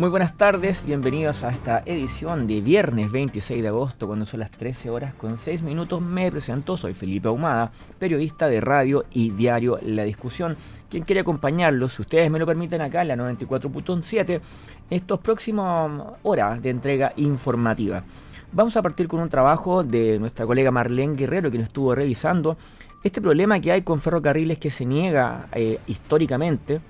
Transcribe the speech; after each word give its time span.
Muy 0.00 0.08
buenas 0.08 0.34
tardes, 0.34 0.86
bienvenidos 0.86 1.44
a 1.44 1.50
esta 1.50 1.82
edición 1.84 2.46
de 2.46 2.62
viernes 2.62 3.12
26 3.12 3.60
de 3.60 3.68
agosto, 3.68 4.06
cuando 4.06 4.24
son 4.24 4.40
las 4.40 4.50
13 4.50 4.88
horas 4.88 5.12
con 5.12 5.36
6 5.36 5.60
minutos. 5.60 6.00
Me 6.00 6.30
presento, 6.30 6.78
soy 6.78 6.94
Felipe 6.94 7.28
Ahumada, 7.28 7.70
periodista 7.98 8.48
de 8.48 8.62
radio 8.62 9.04
y 9.12 9.28
diario 9.28 9.78
La 9.82 10.04
Discusión. 10.04 10.56
Quien 10.88 11.04
quiere 11.04 11.20
acompañarlos, 11.20 11.92
si 11.92 12.00
ustedes 12.00 12.30
me 12.30 12.38
lo 12.38 12.46
permiten, 12.46 12.80
acá 12.80 13.02
en 13.02 13.08
la 13.08 13.16
94.7, 13.16 14.40
estos 14.88 15.20
próximos 15.20 16.14
horas 16.22 16.62
de 16.62 16.70
entrega 16.70 17.12
informativa. 17.16 18.02
Vamos 18.52 18.78
a 18.78 18.82
partir 18.82 19.06
con 19.06 19.20
un 19.20 19.28
trabajo 19.28 19.84
de 19.84 20.18
nuestra 20.18 20.46
colega 20.46 20.70
Marlene 20.70 21.14
Guerrero, 21.14 21.50
que 21.50 21.58
nos 21.58 21.66
estuvo 21.66 21.94
revisando 21.94 22.56
este 23.04 23.20
problema 23.20 23.60
que 23.60 23.70
hay 23.70 23.82
con 23.82 24.00
ferrocarriles 24.00 24.58
que 24.58 24.70
se 24.70 24.86
niega 24.86 25.48
eh, 25.52 25.78
históricamente 25.86 26.80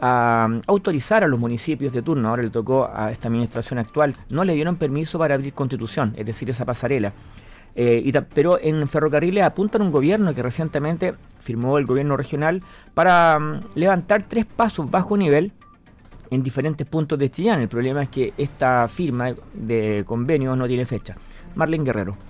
a 0.00 0.48
autorizar 0.66 1.24
a 1.24 1.28
los 1.28 1.38
municipios 1.38 1.92
de 1.92 2.02
turno, 2.02 2.28
ahora 2.28 2.42
le 2.42 2.50
tocó 2.50 2.88
a 2.92 3.10
esta 3.10 3.28
administración 3.28 3.78
actual, 3.78 4.14
no 4.28 4.44
le 4.44 4.54
dieron 4.54 4.76
permiso 4.76 5.18
para 5.18 5.34
abrir 5.34 5.52
constitución, 5.52 6.14
es 6.16 6.26
decir, 6.26 6.48
esa 6.50 6.64
pasarela. 6.64 7.12
Eh, 7.74 8.12
pero 8.34 8.58
en 8.60 8.88
ferrocarriles 8.88 9.44
apuntan 9.44 9.82
un 9.82 9.92
gobierno 9.92 10.34
que 10.34 10.42
recientemente 10.42 11.14
firmó 11.38 11.78
el 11.78 11.86
gobierno 11.86 12.16
regional 12.16 12.62
para 12.92 13.38
mm, 13.38 13.60
levantar 13.76 14.22
tres 14.22 14.46
pasos 14.46 14.90
bajo 14.90 15.16
nivel 15.16 15.52
en 16.30 16.42
diferentes 16.42 16.86
puntos 16.86 17.18
de 17.18 17.30
Chillán. 17.30 17.60
El 17.60 17.68
problema 17.68 18.02
es 18.02 18.08
que 18.08 18.34
esta 18.36 18.88
firma 18.88 19.32
de 19.54 20.02
convenio 20.06 20.56
no 20.56 20.66
tiene 20.66 20.86
fecha. 20.86 21.16
Marlene 21.54 21.84
Guerrero. 21.84 22.27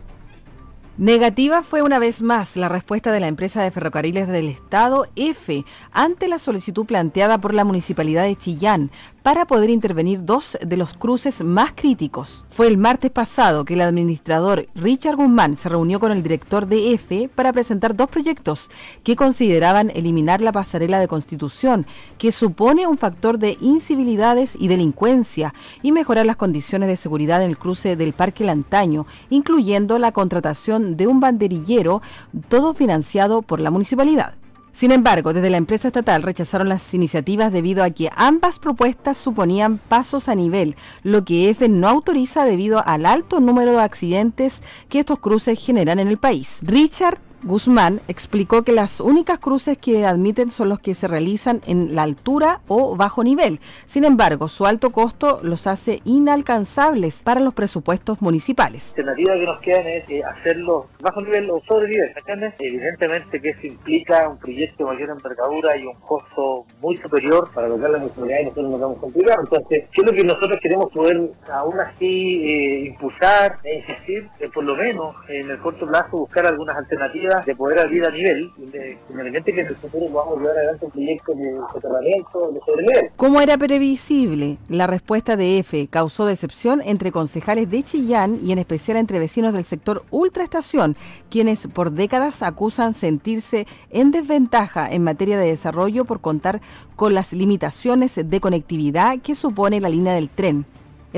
Negativa 0.99 1.63
fue 1.63 1.83
una 1.83 2.01
vez 2.01 2.23
más 2.23 2.57
la 2.57 2.69
respuesta 2.69 3.13
de 3.13 3.21
la 3.21 3.29
empresa 3.29 3.63
de 3.63 3.71
ferrocarriles 3.71 4.27
del 4.27 4.49
Estado, 4.49 5.07
EFE, 5.15 5.65
ante 5.93 6.27
la 6.27 6.41
solicitud 6.41 6.87
planteada 6.87 7.39
por 7.39 7.55
la 7.55 7.65
Municipalidad 7.65 8.25
de 8.25 8.35
Chillán 8.35 8.91
para 9.23 9.45
poder 9.45 9.71
intervenir 9.71 10.25
dos 10.25 10.59
de 10.61 10.77
los 10.77 10.95
cruces 10.95 11.45
más 11.45 11.73
críticos. 11.77 12.47
Fue 12.49 12.67
el 12.67 12.79
martes 12.79 13.13
pasado 13.13 13.65
que 13.65 13.75
el 13.75 13.83
administrador 13.83 14.67
Richard 14.75 15.17
Guzmán 15.17 15.57
se 15.57 15.69
reunió 15.69 16.01
con 16.01 16.11
el 16.11 16.23
director 16.23 16.67
de 16.67 16.95
EFE 16.95 17.29
para 17.29 17.53
presentar 17.53 17.95
dos 17.95 18.09
proyectos 18.09 18.69
que 19.05 19.15
consideraban 19.15 19.91
eliminar 19.91 20.41
la 20.41 20.51
pasarela 20.51 20.99
de 20.99 21.07
Constitución, 21.07 21.87
que 22.17 22.33
supone 22.33 22.89
un 22.89 22.99
factor 22.99 23.39
de 23.39 23.57
incivilidades 23.61 24.57
y 24.59 24.67
delincuencia, 24.67 25.55
y 25.81 25.93
mejorar 25.93 26.27
las 26.27 26.37
condiciones 26.37 26.89
de 26.89 26.97
seguridad 26.97 27.43
en 27.43 27.51
el 27.51 27.59
cruce 27.59 27.95
del 27.95 28.15
Parque 28.15 28.45
Lantaño, 28.45 29.07
incluyendo 29.31 29.99
la 29.99 30.11
contratación 30.11 30.88
de 30.97 31.07
un 31.07 31.21
banderillero, 31.21 32.03
todo 32.49 32.75
financiado 32.75 33.43
por 33.43 33.61
la 33.61 33.71
municipalidad. 33.71 34.35
Sin 34.79 34.93
embargo, 34.93 35.33
desde 35.33 35.51
la 35.51 35.57
empresa 35.57 35.89
estatal 35.89 36.23
rechazaron 36.23 36.69
las 36.69 36.95
iniciativas 36.95 37.53
debido 37.53 37.83
a 37.83 37.91
que 37.91 38.11
ambas 38.15 38.61
propuestas 38.61 39.19
suponían 39.19 39.79
pasos 39.79 40.29
a 40.29 40.37
nivel, 40.37 40.77
lo 41.03 41.25
que 41.25 41.51
EFE 41.51 41.69
no 41.69 41.89
autoriza 41.89 42.45
debido 42.45 42.87
al 42.87 43.05
alto 43.05 43.41
número 43.41 43.73
de 43.73 43.83
accidentes 43.83 44.63
que 44.89 45.01
estos 45.01 45.19
cruces 45.19 45.59
generan 45.59 45.99
en 45.99 46.07
el 46.07 46.19
país. 46.19 46.61
Richard 46.63 47.19
Guzmán 47.45 48.01
explicó 48.09 48.65
que 48.65 48.73
las 48.73 49.01
únicas 49.01 49.39
cruces 49.39 49.79
que 49.79 50.05
admiten 50.05 50.51
son 50.51 50.69
los 50.69 50.81
que 50.81 50.95
se 50.95 51.07
realizan 51.07 51.61
en 51.67 51.95
la 51.95 52.03
altura 52.03 52.61
o 52.67 52.97
bajo 52.97 53.23
nivel. 53.23 53.61
Sin 53.87 54.05
embargo, 54.05 54.49
su 54.49 54.67
alto 54.67 54.91
costo 54.91 55.39
los 55.43 55.69
hace 55.69 56.01
inalcanzables 56.05 57.23
para 57.23 57.41
los 57.41 57.55
presupuestos 57.55 58.21
municipales. 58.21 58.93
La 58.97 59.13
alternativa 59.13 59.35
que 59.35 59.47
nos 59.47 59.61
queda 59.61 59.81
es 59.81 60.11
eh, 60.11 60.23
hacerlo 60.25 60.89
bajo 61.01 61.21
nivel 61.23 61.49
o 61.51 61.63
sobre 61.67 61.89
nivel, 61.89 62.13
Evidentemente 62.59 63.41
que 63.41 63.51
eso 63.51 63.67
implica 63.67 64.29
un 64.29 64.39
proyecto 64.39 64.85
de 64.85 64.95
mayor 64.95 65.11
envergadura 65.11 65.77
y 65.77 65.87
un 65.87 65.95
costo 65.95 66.67
muy 66.81 66.97
superior 66.99 67.51
para 67.55 67.69
lograr 67.69 67.91
la 67.91 67.99
municipalidad 67.99 68.41
y 68.41 68.45
nosotros 68.45 68.71
nos 68.71 68.81
vamos 68.81 68.99
a 68.99 69.01
complicar. 69.01 69.39
Entonces, 69.41 69.85
¿qué 69.93 70.01
es 70.01 70.07
lo 70.07 70.13
que 70.13 70.25
nosotros 70.25 70.59
queremos 70.61 70.93
poder 70.93 71.31
aún 71.53 71.81
así 71.81 72.45
eh, 72.45 72.87
impulsar 72.87 73.59
e 73.63 73.79
insistir? 73.79 74.29
por 74.55 74.65
lo 74.65 74.75
menos 74.75 75.15
en 75.29 75.51
el 75.51 75.59
corto 75.59 75.87
plazo 75.87 76.19
buscar 76.19 76.47
algunas 76.47 76.77
alternativas 76.77 77.28
de 77.45 77.55
poder 77.55 77.79
abrir 77.79 78.05
a 78.05 78.11
nivel, 78.11 78.51
independientemente 78.59 79.53
que 79.53 79.61
en 79.61 79.67
el 79.67 79.77
futuro 79.77 80.07
a 80.07 80.37
llevar 80.37 80.57
adelante 80.57 80.87
un 80.87 80.91
proyecto 80.91 81.35
de 81.35 81.59
soterramiento, 81.73 82.53
de 82.53 82.61
sobrenivel. 82.61 83.11
Como 83.17 83.41
era 83.41 83.57
previsible, 83.59 84.59
la 84.69 84.87
respuesta 84.87 85.37
de 85.37 85.59
EFE 85.59 85.89
causó 85.89 86.27
decepción 86.27 86.81
entre 86.85 87.13
concejales 87.13 87.71
de 87.71 87.83
Chillán 87.83 88.39
y 88.43 88.53
en 88.53 88.59
especial 88.59 88.97
entre 88.97 89.19
vecinos 89.19 89.53
del 89.53 89.65
sector 89.65 90.05
Ultraestación, 90.11 90.97
quienes 91.31 91.67
por 91.67 91.93
décadas 91.93 92.43
acusan 92.43 92.95
sentirse 92.95 93.67
en 93.91 94.11
desventaja 94.11 94.91
en 94.91 95.05
materia 95.05 95.39
de 95.39 95.47
desarrollo 95.47 96.05
por 96.05 96.21
contar 96.21 96.61
con 96.97 97.15
las 97.15 97.33
limitaciones 97.33 98.19
de 98.23 98.41
conectividad 98.41 99.19
que 99.21 99.35
supone 99.35 99.81
la 99.81 99.89
línea 99.89 100.15
del 100.15 100.29
tren. 100.29 100.67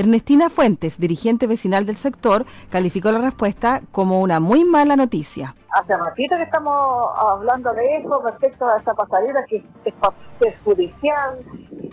Ernestina 0.00 0.50
Fuentes, 0.50 0.98
dirigente 0.98 1.46
vecinal 1.46 1.86
del 1.86 1.96
sector, 1.96 2.44
calificó 2.70 3.12
la 3.12 3.18
respuesta 3.18 3.82
como 3.92 4.20
una 4.20 4.40
muy 4.40 4.64
mala 4.64 4.96
noticia. 4.96 5.54
Hace 5.70 5.96
ratito 5.96 6.36
que 6.36 6.42
estamos 6.42 6.72
hablando 7.16 7.72
de 7.74 7.84
eso 7.98 8.20
respecto 8.22 8.66
a 8.66 8.78
esa 8.78 8.94
pasarela 8.94 9.44
que 9.44 9.64
es, 9.84 10.54
judicial, 10.64 11.38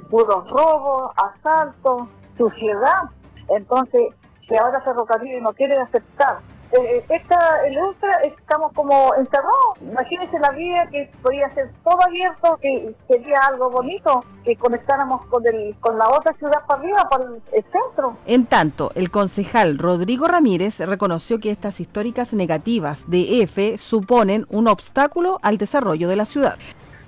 puros 0.09 0.49
robos, 0.49 1.11
asaltos, 1.17 2.07
suciedad. 2.37 3.03
Entonces, 3.49 4.03
si 4.47 4.55
ahora 4.55 4.81
Ferrocarril 4.81 5.43
no 5.43 5.53
quiere 5.53 5.77
aceptar 5.77 6.39
esta, 7.09 7.65
el 7.65 7.77
Ultra 7.77 8.21
estamos 8.23 8.71
como 8.73 9.13
encerrados. 9.15 9.81
Imagínense 9.81 10.39
la 10.39 10.51
vía 10.51 10.87
que 10.91 11.09
podría 11.21 11.53
ser 11.53 11.71
todo 11.83 12.01
abierto, 12.03 12.57
que 12.61 12.93
sería 13.07 13.39
algo 13.47 13.69
bonito, 13.69 14.25
que 14.43 14.55
conectáramos 14.55 15.25
con, 15.27 15.45
el, 15.47 15.75
con 15.79 15.97
la 15.97 16.09
otra 16.09 16.33
ciudad 16.33 16.65
para 16.67 16.81
arriba, 16.81 17.09
para 17.09 17.25
el, 17.25 17.63
centro. 17.71 18.17
En 18.25 18.45
tanto, 18.45 18.91
el 18.95 19.11
concejal 19.11 19.77
Rodrigo 19.77 20.27
Ramírez 20.27 20.79
reconoció 20.79 21.39
que 21.39 21.51
estas 21.51 21.79
históricas 21.79 22.33
negativas 22.33 23.09
de 23.09 23.41
EFE 23.41 23.77
suponen 23.77 24.45
un 24.49 24.67
obstáculo 24.67 25.39
al 25.41 25.57
desarrollo 25.57 26.07
de 26.07 26.15
la 26.15 26.25
ciudad. 26.25 26.57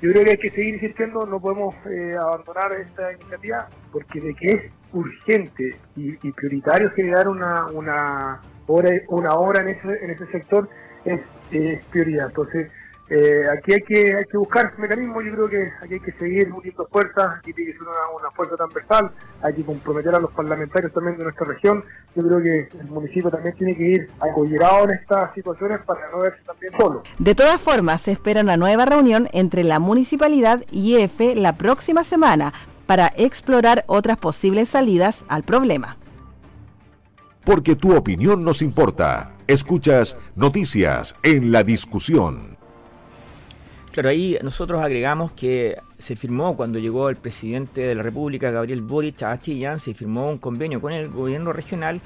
Yo 0.01 0.11
creo 0.11 0.23
que 0.23 0.31
hay 0.31 0.37
que 0.37 0.51
seguir 0.51 0.75
insistiendo, 0.75 1.25
no 1.25 1.41
podemos 1.41 1.75
eh, 1.85 2.15
abandonar 2.17 2.71
esta 2.71 3.11
iniciativa, 3.11 3.67
porque 3.91 4.21
de 4.21 4.33
que 4.33 4.51
es 4.53 4.71
urgente 4.93 5.77
y, 5.97 6.11
y 6.25 6.31
prioritario 6.31 6.89
generar 6.91 7.27
una, 7.27 7.65
una 7.67 8.41
una 8.69 9.33
hora 9.33 9.61
en 9.61 9.69
ese, 9.69 10.25
sector 10.31 10.69
es, 11.05 11.21
prioridad. 11.89 12.27
Entonces, 12.27 12.71
eh, 13.09 13.41
aquí 13.51 13.73
hay 13.73 13.81
que, 13.81 14.15
hay 14.15 14.23
que 14.25 14.37
buscar 14.37 14.77
mecanismos, 14.77 15.23
yo 15.25 15.31
creo 15.31 15.49
que 15.49 15.71
aquí 15.81 15.95
hay 15.95 15.99
que 15.99 16.11
seguir 16.11 16.53
uniendo 16.53 16.87
fuerzas, 16.91 17.39
aquí 17.39 17.51
tiene 17.53 17.71
que 17.71 17.79
ser 17.79 17.87
una, 17.87 18.29
fuerza 18.35 18.55
transversal, 18.55 19.11
hay 19.41 19.55
que 19.55 19.63
comprometer 19.63 20.13
a 20.13 20.19
los 20.19 20.31
parlamentarios 20.31 20.93
también 20.93 21.17
de 21.17 21.23
nuestra 21.23 21.47
región, 21.47 21.83
yo 22.15 22.23
creo 22.23 22.39
que 22.39 22.69
el 22.79 22.85
municipio 22.85 23.31
también 23.31 23.55
tiene 23.55 23.75
que 23.75 23.83
ir 23.83 24.11
acogerado 24.19 24.83
en 24.83 24.91
estas 24.91 25.33
situaciones 25.33 25.79
para 25.87 26.11
no 26.11 26.19
verse 26.19 26.39
también 26.45 26.73
solo. 26.77 27.01
De 27.17 27.33
todas 27.33 27.59
formas, 27.59 28.01
se 28.01 28.11
espera 28.11 28.41
una 28.41 28.57
nueva 28.57 28.85
reunión 28.85 29.27
entre 29.33 29.63
la 29.63 29.79
municipalidad 29.79 30.63
y 30.69 30.97
EFE 30.97 31.33
la 31.33 31.53
próxima 31.53 32.03
semana 32.03 32.53
para 32.85 33.11
explorar 33.17 33.85
otras 33.87 34.17
posibles 34.17 34.69
salidas 34.69 35.25
al 35.27 35.41
problema 35.41 35.97
porque 37.49 37.75
tu 37.75 37.97
opinión 37.97 38.43
nos 38.43 38.61
importa. 38.61 39.31
Escuchas 39.47 40.15
noticias 40.35 41.15
en 41.23 41.51
la 41.51 41.63
discusión. 41.63 42.59
Claro, 43.91 44.09
ahí 44.09 44.37
nosotros 44.43 44.79
agregamos 44.83 45.31
que 45.31 45.79
se 45.97 46.15
firmó 46.15 46.55
cuando 46.55 46.77
llegó 46.77 47.09
el 47.09 47.15
presidente 47.15 47.81
de 47.81 47.95
la 47.95 48.03
República, 48.03 48.51
Gabriel 48.51 48.83
Boric, 48.83 49.23
a 49.23 49.39
Chillán, 49.39 49.79
se 49.79 49.95
firmó 49.95 50.29
un 50.29 50.37
convenio 50.37 50.79
con 50.79 50.93
el 50.93 51.09
gobierno 51.09 51.51
regional 51.51 52.01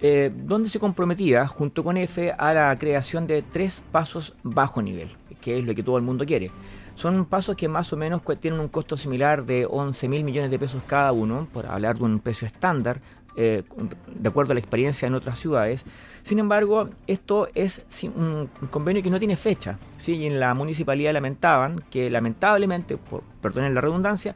eh, 0.00 0.30
donde 0.34 0.70
se 0.70 0.78
comprometía, 0.78 1.46
junto 1.46 1.84
con 1.84 1.98
EFE, 1.98 2.32
a 2.32 2.54
la 2.54 2.78
creación 2.78 3.26
de 3.26 3.42
tres 3.42 3.82
pasos 3.92 4.34
bajo 4.42 4.80
nivel, 4.80 5.10
que 5.42 5.58
es 5.58 5.64
lo 5.66 5.74
que 5.74 5.82
todo 5.82 5.98
el 5.98 6.04
mundo 6.04 6.24
quiere. 6.24 6.50
Son 6.94 7.26
pasos 7.26 7.54
que 7.54 7.68
más 7.68 7.92
o 7.92 7.98
menos 7.98 8.22
tienen 8.40 8.58
un 8.58 8.68
costo 8.68 8.96
similar 8.96 9.44
de 9.44 9.66
11 9.68 10.08
mil 10.08 10.24
millones 10.24 10.50
de 10.50 10.58
pesos 10.58 10.82
cada 10.86 11.12
uno, 11.12 11.46
por 11.52 11.66
hablar 11.66 11.98
de 11.98 12.04
un 12.04 12.20
precio 12.20 12.46
estándar 12.46 13.02
eh, 13.36 13.62
de 14.06 14.28
acuerdo 14.28 14.52
a 14.52 14.54
la 14.54 14.60
experiencia 14.60 15.06
en 15.06 15.14
otras 15.14 15.38
ciudades. 15.38 15.84
Sin 16.22 16.38
embargo, 16.38 16.88
esto 17.06 17.48
es 17.54 17.82
un 18.16 18.48
convenio 18.70 19.02
que 19.02 19.10
no 19.10 19.18
tiene 19.18 19.36
fecha. 19.36 19.78
¿sí? 19.98 20.14
Y 20.14 20.26
en 20.26 20.40
la 20.40 20.54
municipalidad 20.54 21.12
lamentaban 21.12 21.84
que 21.90 22.10
lamentablemente, 22.10 22.96
por, 22.96 23.22
perdonen 23.40 23.74
la 23.74 23.80
redundancia, 23.80 24.34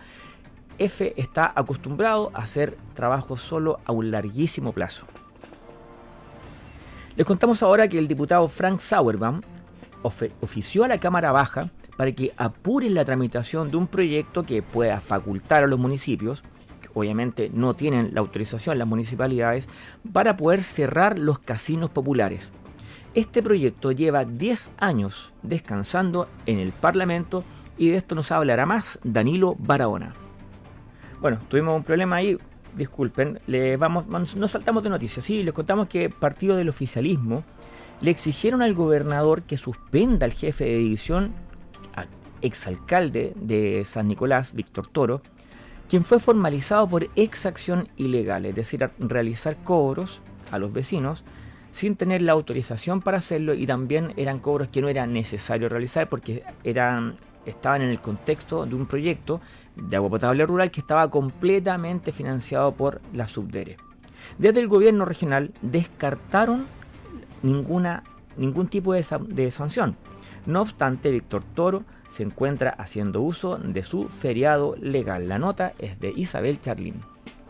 F 0.79 1.14
está 1.17 1.52
acostumbrado 1.55 2.31
a 2.35 2.38
hacer 2.38 2.76
trabajo 2.94 3.37
solo 3.37 3.81
a 3.85 3.93
un 3.93 4.11
larguísimo 4.11 4.73
plazo. 4.73 5.06
Les 7.17 7.26
contamos 7.26 7.62
ahora 7.62 7.88
que 7.88 7.99
el 7.99 8.08
diputado 8.08 8.49
Frank 8.49 8.81
Sauerbaum 8.81 9.43
ofició 10.02 10.85
a 10.85 10.88
la 10.88 10.99
Cámara 10.99 11.32
Baja 11.32 11.70
para 11.97 12.12
que 12.12 12.32
apuren 12.37 12.94
la 12.94 13.05
tramitación 13.05 13.70
de 13.70 13.76
un 13.76 13.87
proyecto 13.87 14.44
que 14.44 14.62
pueda 14.62 15.00
facultar 15.00 15.64
a 15.64 15.67
los 15.67 15.79
municipios, 15.79 16.43
obviamente 16.94 17.50
no 17.52 17.75
tienen 17.75 18.10
la 18.12 18.20
autorización 18.20 18.78
las 18.78 18.88
municipalidades, 18.88 19.69
para 20.12 20.37
poder 20.37 20.62
cerrar 20.62 21.19
los 21.19 21.38
casinos 21.38 21.90
populares. 21.90 22.52
Este 23.14 23.42
proyecto 23.42 23.90
lleva 23.92 24.25
10 24.25 24.72
años 24.78 25.32
descansando 25.42 26.28
en 26.46 26.60
el 26.60 26.72
Parlamento 26.72 27.44
y 27.76 27.88
de 27.90 27.96
esto 27.96 28.14
nos 28.14 28.31
hablará 28.31 28.66
más 28.66 28.98
Danilo 29.02 29.56
Barahona. 29.58 30.14
Bueno, 31.20 31.38
tuvimos 31.48 31.76
un 31.76 31.82
problema 31.82 32.16
ahí, 32.16 32.38
disculpen, 32.76 33.40
le 33.46 33.76
vamos, 33.76 34.06
nos 34.08 34.50
saltamos 34.50 34.82
de 34.82 34.90
noticias. 34.90 35.25
Sí, 35.25 35.42
les 35.42 35.52
contamos 35.52 35.88
que 35.88 36.08
partido 36.08 36.56
del 36.56 36.69
oficialismo 36.69 37.44
le 38.00 38.10
exigieron 38.10 38.62
al 38.62 38.75
gobernador 38.75 39.42
que 39.42 39.56
suspenda 39.56 40.25
al 40.25 40.32
jefe 40.32 40.64
de 40.64 40.78
división, 40.78 41.34
exalcalde 42.42 43.34
de 43.37 43.84
San 43.84 44.08
Nicolás, 44.08 44.54
Víctor 44.54 44.87
Toro, 44.87 45.22
quien 45.90 46.04
fue 46.04 46.20
formalizado 46.20 46.87
por 46.87 47.08
exacción 47.16 47.88
ilegal, 47.96 48.46
es 48.46 48.54
decir, 48.54 48.88
realizar 49.00 49.56
cobros 49.56 50.20
a 50.52 50.60
los 50.60 50.72
vecinos 50.72 51.25
sin 51.72 51.96
tener 51.96 52.22
la 52.22 52.31
autorización 52.31 53.00
para 53.00 53.19
hacerlo 53.19 53.54
y 53.54 53.66
también 53.66 54.12
eran 54.16 54.38
cobros 54.38 54.69
que 54.69 54.81
no 54.81 54.88
era 54.88 55.08
necesario 55.08 55.69
realizar 55.69 56.08
porque 56.08 56.44
eran 56.62 57.16
estaban 57.44 57.82
en 57.82 57.90
el 57.90 58.00
contexto 58.00 58.66
de 58.66 58.75
un 58.76 58.87
proyecto 58.87 59.40
de 59.75 59.96
agua 59.96 60.10
potable 60.10 60.46
rural 60.46 60.70
que 60.70 60.78
estaba 60.78 61.10
completamente 61.10 62.12
financiado 62.12 62.72
por 62.72 63.00
la 63.12 63.26
Subdere. 63.26 63.76
Desde 64.38 64.60
el 64.60 64.69
gobierno 64.69 65.04
regional 65.06 65.52
descartaron 65.60 66.66
ninguna, 67.42 68.04
ningún 68.37 68.69
tipo 68.69 68.92
de, 68.92 69.04
de 69.28 69.50
sanción. 69.50 69.96
No 70.46 70.60
obstante, 70.60 71.10
Víctor 71.10 71.42
Toro 71.54 71.82
se 72.10 72.22
encuentra 72.22 72.70
haciendo 72.70 73.22
uso 73.22 73.56
de 73.56 73.82
su 73.84 74.08
feriado 74.08 74.76
legal. 74.80 75.28
La 75.28 75.38
nota 75.38 75.72
es 75.78 75.98
de 76.00 76.12
Isabel 76.14 76.60
Charlín. 76.60 77.02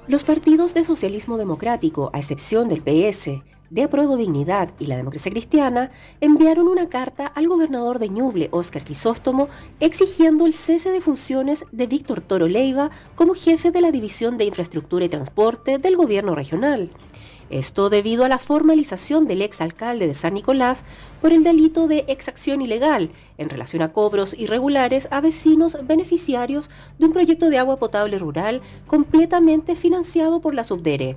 Los 0.06 0.24
partidos 0.24 0.74
de 0.74 0.84
socialismo 0.84 1.36
democrático, 1.36 2.10
a 2.12 2.18
excepción 2.18 2.68
del 2.68 2.82
PS, 2.82 3.42
de 3.70 3.84
Apruebo 3.84 4.16
Dignidad 4.16 4.70
y 4.80 4.86
la 4.86 4.96
Democracia 4.96 5.30
Cristiana 5.30 5.92
enviaron 6.20 6.66
una 6.66 6.88
carta 6.88 7.26
al 7.26 7.46
gobernador 7.46 8.00
de 8.00 8.08
Ñuble, 8.08 8.48
Óscar 8.50 8.84
Crisóstomo, 8.84 9.48
exigiendo 9.78 10.44
el 10.46 10.52
cese 10.52 10.90
de 10.90 11.00
funciones 11.00 11.64
de 11.70 11.86
Víctor 11.86 12.20
Toro 12.20 12.48
Leiva 12.48 12.90
como 13.14 13.34
jefe 13.34 13.70
de 13.70 13.80
la 13.80 13.92
División 13.92 14.36
de 14.36 14.44
Infraestructura 14.44 15.04
y 15.04 15.08
Transporte 15.08 15.78
del 15.78 15.96
gobierno 15.96 16.34
regional. 16.34 16.90
Esto 17.48 17.90
debido 17.90 18.24
a 18.24 18.28
la 18.28 18.38
formalización 18.38 19.26
del 19.26 19.42
ex 19.42 19.60
alcalde 19.60 20.06
de 20.06 20.14
San 20.14 20.34
Nicolás 20.34 20.84
por 21.20 21.32
el 21.32 21.44
delito 21.44 21.88
de 21.88 22.04
exacción 22.08 22.62
ilegal 22.62 23.10
en 23.38 23.48
relación 23.48 23.82
a 23.82 23.92
cobros 23.92 24.34
irregulares 24.38 25.08
a 25.10 25.20
vecinos 25.20 25.76
beneficiarios 25.86 26.70
de 26.98 27.06
un 27.06 27.12
proyecto 27.12 27.50
de 27.50 27.58
agua 27.58 27.76
potable 27.76 28.18
rural 28.18 28.62
completamente 28.86 29.76
financiado 29.76 30.40
por 30.40 30.54
la 30.54 30.64
Subdere. 30.64 31.16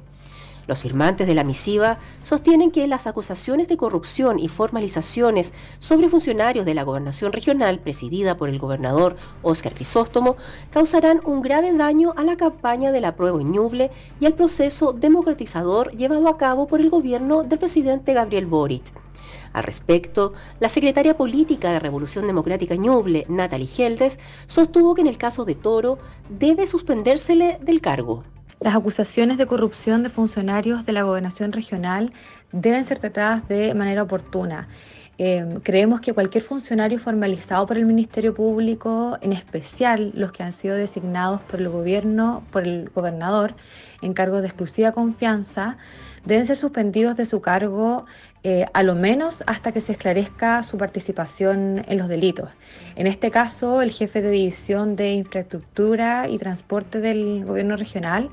Los 0.65 0.81
firmantes 0.81 1.27
de 1.27 1.35
la 1.35 1.43
misiva 1.43 1.97
sostienen 2.21 2.71
que 2.71 2.87
las 2.87 3.05
acusaciones 3.05 3.67
de 3.67 3.75
corrupción 3.75 4.39
y 4.39 4.47
formalizaciones 4.47 5.53
sobre 5.79 6.07
funcionarios 6.07 6.65
de 6.65 6.73
la 6.73 6.83
gobernación 6.83 7.33
regional 7.33 7.79
presidida 7.79 8.37
por 8.37 8.47
el 8.47 8.59
gobernador 8.59 9.17
Óscar 9.41 9.73
Crisóstomo 9.73 10.37
causarán 10.71 11.19
un 11.25 11.41
grave 11.41 11.73
daño 11.73 12.13
a 12.15 12.23
la 12.23 12.37
campaña 12.37 12.93
de 12.93 13.01
la 13.01 13.15
prueba 13.15 13.41
Ñuble 13.41 13.91
y 14.21 14.25
al 14.25 14.33
proceso 14.33 14.93
democratizador 14.93 15.91
llevado 15.91 16.29
a 16.29 16.37
cabo 16.37 16.65
por 16.67 16.79
el 16.79 16.89
gobierno 16.89 17.43
del 17.43 17.59
presidente 17.59 18.13
Gabriel 18.13 18.45
Boric. 18.45 19.02
Al 19.53 19.63
respecto, 19.63 20.33
la 20.59 20.67
secretaria 20.67 21.15
política 21.15 21.71
de 21.71 21.79
Revolución 21.79 22.25
Democrática 22.27 22.75
Ñuble, 22.75 23.25
Natalie 23.29 23.67
Geldes, 23.67 24.19
sostuvo 24.47 24.95
que 24.95 25.01
en 25.01 25.07
el 25.07 25.17
caso 25.17 25.45
de 25.45 25.55
Toro 25.55 25.99
debe 26.29 26.65
suspendérsele 26.65 27.59
del 27.61 27.79
cargo. 27.79 28.23
Las 28.59 28.75
acusaciones 28.75 29.37
de 29.37 29.45
corrupción 29.45 30.03
de 30.03 30.09
funcionarios 30.09 30.85
de 30.85 30.93
la 30.93 31.03
gobernación 31.03 31.51
regional 31.51 32.13
deben 32.51 32.85
ser 32.85 32.97
tratadas 32.97 33.47
de 33.47 33.73
manera 33.73 34.03
oportuna. 34.03 34.67
Em, 35.19 35.59
creemos 35.59 36.01
que 36.01 36.13
cualquier 36.13 36.43
funcionario 36.43 36.97
formalizado 36.97 37.67
por 37.67 37.77
el 37.77 37.85
Ministerio 37.85 38.33
Público, 38.33 39.17
en 39.21 39.33
especial 39.33 40.11
los 40.15 40.31
que 40.31 40.41
han 40.41 40.53
sido 40.53 40.75
designados 40.75 41.41
por 41.41 41.61
el 41.61 41.69
gobierno, 41.69 42.43
por 42.51 42.63
el 42.63 42.89
gobernador, 42.89 43.53
en 44.01 44.13
cargos 44.13 44.41
de 44.41 44.47
exclusiva 44.47 44.91
confianza, 44.91 45.77
deben 46.25 46.45
ser 46.45 46.57
suspendidos 46.57 47.17
de 47.17 47.25
su 47.25 47.41
cargo 47.41 48.05
eh, 48.43 48.65
a 48.73 48.83
lo 48.83 48.95
menos 48.95 49.43
hasta 49.47 49.71
que 49.71 49.81
se 49.81 49.93
esclarezca 49.93 50.63
su 50.63 50.77
participación 50.77 51.85
en 51.87 51.97
los 51.97 52.07
delitos. 52.07 52.49
En 52.95 53.07
este 53.07 53.31
caso, 53.31 53.81
el 53.81 53.91
jefe 53.91 54.21
de 54.21 54.31
división 54.31 54.95
de 54.95 55.13
infraestructura 55.13 56.27
y 56.29 56.37
transporte 56.37 56.99
del 56.99 57.45
gobierno 57.45 57.77
regional 57.77 58.29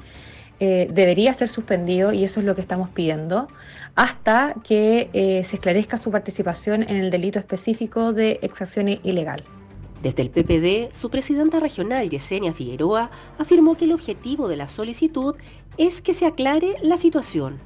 eh, 0.59 0.89
debería 0.93 1.33
ser 1.35 1.49
suspendido 1.49 2.13
y 2.13 2.25
eso 2.25 2.41
es 2.41 2.47
lo 2.47 2.55
que 2.55 2.61
estamos 2.61 2.91
pidiendo 2.91 3.49
hasta 3.95 4.55
que 4.63 5.09
eh, 5.13 5.45
se 5.45 5.57
esclarezca 5.57 5.97
su 5.97 6.11
participación 6.11 6.83
en 6.83 6.97
el 6.97 7.11
delito 7.11 7.39
específico 7.39 8.13
de 8.13 8.39
exacción 8.43 8.89
ilegal. 8.89 9.45
Desde 10.03 10.23
el 10.23 10.31
PPD, 10.31 10.95
su 10.95 11.11
presidenta 11.11 11.61
regional, 11.61 12.09
Yesenia 12.09 12.55
Figueroa, 12.55 13.11
afirmó 13.39 13.77
que 13.77 13.85
el 13.85 13.93
objetivo 13.93 14.49
de 14.49 14.57
la 14.57 14.67
solicitud 14.67 15.35
es 15.77 16.01
que 16.01 16.15
se 16.15 16.25
aclare 16.25 16.77
la 16.81 16.97
situación. 16.97 17.61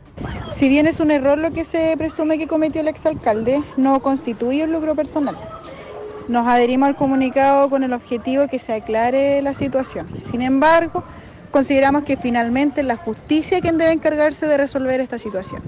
Si 0.53 0.69
bien 0.69 0.89
es 0.89 0.99
un 0.99 1.13
error 1.13 1.39
lo 1.39 1.53
que 1.53 1.65
se 1.65 1.95
presume 1.97 2.37
que 2.37 2.49
cometió 2.49 2.81
el 2.81 2.89
exalcalde, 2.89 3.63
no 3.77 4.03
constituye 4.03 4.65
un 4.65 4.73
logro 4.73 4.97
personal. 4.97 5.37
Nos 6.27 6.45
adherimos 6.49 6.89
al 6.89 6.97
comunicado 6.97 7.71
con 7.71 7.85
el 7.85 7.93
objetivo 7.93 8.43
de 8.43 8.49
que 8.49 8.59
se 8.59 8.73
aclare 8.73 9.41
la 9.41 9.55
situación. 9.55 10.09
Sin 10.29 10.43
embargo, 10.43 11.05
consideramos 11.53 12.03
que 12.03 12.17
finalmente 12.17 12.81
es 12.81 12.87
la 12.87 12.97
justicia 12.97 13.61
quien 13.61 13.79
debe 13.79 13.93
encargarse 13.93 14.47
de 14.47 14.57
resolver 14.57 15.01
esta 15.01 15.21
situación. 15.21 15.63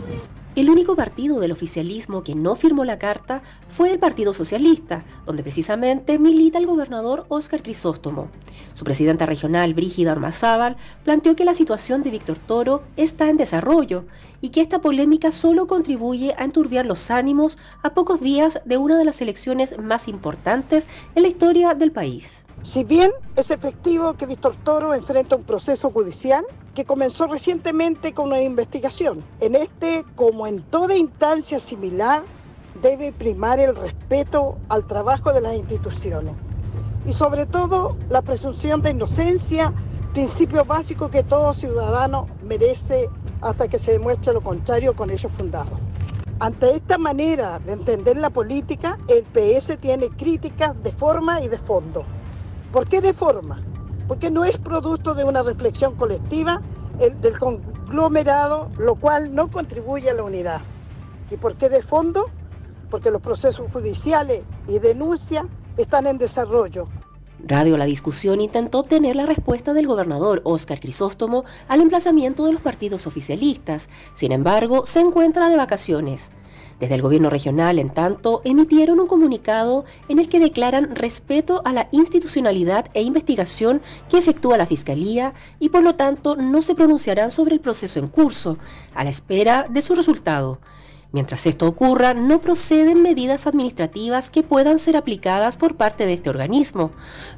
El 0.57 0.71
único 0.71 0.97
partido 0.97 1.39
del 1.39 1.53
oficialismo 1.53 2.25
que 2.25 2.35
no 2.35 2.57
firmó 2.57 2.87
la 2.87 2.99
carta 2.99 3.43
fue 3.69 3.93
el 3.93 3.99
Partido 3.99 4.33
Socialista, 4.33 5.05
donde 5.27 5.43
precisamente 5.43 6.19
milita 6.19 6.57
el 6.57 6.65
gobernador 6.65 7.27
Óscar 7.29 7.63
Crisóstomo. 7.63 8.31
Su 8.73 8.83
presidenta 8.83 9.27
regional, 9.27 9.75
Brígida 9.75 10.13
Armazábal, 10.13 10.77
planteó 11.05 11.37
que 11.37 11.45
la 11.45 11.53
situación 11.53 12.03
de 12.03 12.11
Víctor 12.11 12.39
Toro 12.39 12.83
está 12.97 13.29
en 13.29 13.37
desarrollo 13.37 14.07
y 14.41 14.49
que 14.49 14.63
esta 14.63 14.81
polémica 14.81 15.31
solo 15.31 15.67
contribuye 15.67 16.35
a 16.39 16.45
enturbiar 16.45 16.87
los 16.87 17.11
ánimos 17.11 17.59
a 17.83 17.93
pocos 17.93 18.21
días 18.21 18.59
de 18.65 18.79
una 18.79 18.97
de 18.97 19.05
las 19.05 19.21
elecciones 19.21 19.79
más 19.79 20.09
importantes 20.09 20.89
en 21.15 21.21
la 21.21 21.29
historia 21.29 21.75
del 21.75 21.93
país. 21.93 22.47
Si 22.63 22.83
bien 22.83 23.13
es 23.37 23.51
efectivo 23.51 24.15
que 24.15 24.25
Víctor 24.25 24.57
Toro 24.65 24.95
enfrenta 24.95 25.37
un 25.37 25.45
proceso 25.45 25.91
judicial 25.91 26.47
que 26.77 26.85
comenzó 26.85 27.27
recientemente 27.27 28.13
con 28.13 28.27
una 28.27 28.43
investigación, 28.43 29.25
en 29.41 29.55
este, 29.55 30.05
como 30.15 30.47
en 30.47 30.61
toda 30.61 30.95
instancia 30.95 31.59
similar, 31.59 32.23
debe 32.83 33.13
primar 33.13 33.59
el 33.59 33.75
respeto 33.75 34.59
al 34.69 34.87
trabajo 34.87 35.33
de 35.33 35.41
las 35.41 35.55
instituciones 35.55 36.35
y 37.07 37.15
sobre 37.15 37.47
todo 37.47 37.97
la 38.11 38.21
presunción 38.21 38.83
de 38.83 38.91
inocencia, 38.91 39.73
principio 40.13 40.67
básico 40.67 41.11
que 41.11 41.23
todo 41.23 41.55
ciudadano 41.55 42.29
merece 42.45 43.09
hasta 43.41 43.69
que 43.69 43.79
se 43.79 43.93
demuestre 43.93 44.35
lo 44.35 44.43
contrario 44.43 44.95
con 44.95 45.11
hechos 45.11 45.33
fundados. 45.33 45.79
Ante 46.41 46.77
esta 46.77 46.99
manera 46.99 47.59
de 47.61 47.73
entender 47.73 48.19
la 48.19 48.29
política, 48.29 48.99
el 49.09 49.23
PS 49.25 49.79
tiene 49.81 50.11
críticas 50.11 50.75
de 50.83 50.93
forma 50.93 51.41
y 51.41 51.49
de 51.49 51.57
fondo. 51.57 52.05
¿Por 52.71 52.87
qué 52.87 53.01
de 53.01 53.15
forma? 53.15 53.63
Porque 54.09 54.31
no 54.31 54.45
es 54.45 54.57
producto 54.59 55.15
de 55.15 55.25
una 55.25 55.43
reflexión 55.43 55.95
colectiva 55.97 56.63
del 56.99 57.39
conglomerado, 57.39 58.71
lo 58.79 58.95
cual 58.95 59.35
no 59.35 59.51
contribuye 59.51 60.11
a 60.11 60.15
la 60.15 60.23
unidad. 60.23 60.61
¿Y 61.31 61.37
por 61.37 61.57
qué 61.57 61.69
de 61.69 61.83
fondo? 61.83 62.31
Porque 62.91 63.11
los 63.11 63.21
procesos 63.21 63.71
judiciales 63.73 64.43
y 64.69 64.79
denuncia 64.79 65.47
están 65.77 66.07
en 66.07 66.19
desarrollo. 66.19 66.89
Radio 67.45 67.77
La 67.77 67.85
Discusión 67.85 68.41
intentó 68.41 68.81
obtener 68.81 69.15
la 69.15 69.27
respuesta 69.27 69.75
del 69.75 69.87
gobernador 69.87 70.41
Óscar 70.45 70.81
Crisóstomo 70.81 71.45
al 71.69 71.81
emplazamiento 71.81 72.47
de 72.47 72.53
los 72.53 72.63
partidos 72.63 73.07
oficialistas. 73.07 73.89
Sin 74.15 74.33
embargo, 74.33 74.87
se 74.87 75.01
encuentra 75.01 75.51
de 75.51 75.57
vacaciones. 75.57 76.33
Desde 76.79 76.95
el 76.95 77.03
gobierno 77.03 77.31
regional, 77.31 77.79
en 77.79 77.89
tanto, 77.89 78.43
emitieron 78.45 79.01
un 79.01 79.07
comunicado 79.07 79.87
en 80.11 80.19
el 80.19 80.29
que 80.29 80.41
declaran 80.41 80.95
respeto 80.95 81.63
a 81.65 81.73
la 81.73 81.89
institucionalidad 81.91 82.91
e 82.93 83.03
investigación 83.03 83.81
que 84.11 84.19
efectúa 84.19 84.59
la 84.59 84.67
Fiscalía 84.67 85.33
y 85.59 85.71
por 85.71 85.83
lo 85.83 85.95
tanto 85.95 86.37
no 86.37 86.61
se 86.61 86.75
pronunciarán 86.75 87.31
sobre 87.31 87.55
el 87.55 87.61
proceso 87.61 87.99
en 87.99 88.09
curso, 88.09 88.59
a 88.95 89.05
la 89.05 89.11
espera 89.11 89.67
de 89.71 89.81
su 89.81 89.95
resultado. 89.95 90.59
Mientras 91.13 91.47
esto 91.47 91.67
ocurra, 91.67 92.13
no 92.13 92.41
proceden 92.43 93.01
medidas 93.01 93.47
administrativas 93.47 94.29
que 94.29 94.43
puedan 94.43 94.79
ser 94.79 94.97
aplicadas 94.97 95.57
por 95.57 95.77
parte 95.77 96.05
de 96.05 96.13
este 96.13 96.29
organismo. 96.29 96.91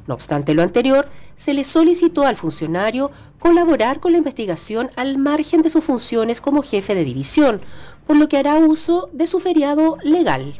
No 0.05 0.15
obstante 0.15 0.53
lo 0.53 0.63
anterior, 0.63 1.07
se 1.35 1.53
le 1.53 1.63
solicitó 1.63 2.23
al 2.23 2.35
funcionario 2.35 3.11
colaborar 3.37 4.01
con 4.01 4.11
la 4.11 4.17
investigación 4.17 4.89
al 4.97 5.17
margen 5.17 5.61
de 5.61 5.69
sus 5.69 5.83
funciones 5.83 6.41
como 6.41 6.61
jefe 6.61 6.93
de 6.93 7.05
división, 7.05 7.61
por 8.09 8.17
lo 8.17 8.27
que 8.27 8.37
hará 8.37 8.55
uso 8.55 9.07
de 9.13 9.27
su 9.27 9.39
feriado 9.39 9.99
legal. 10.01 10.59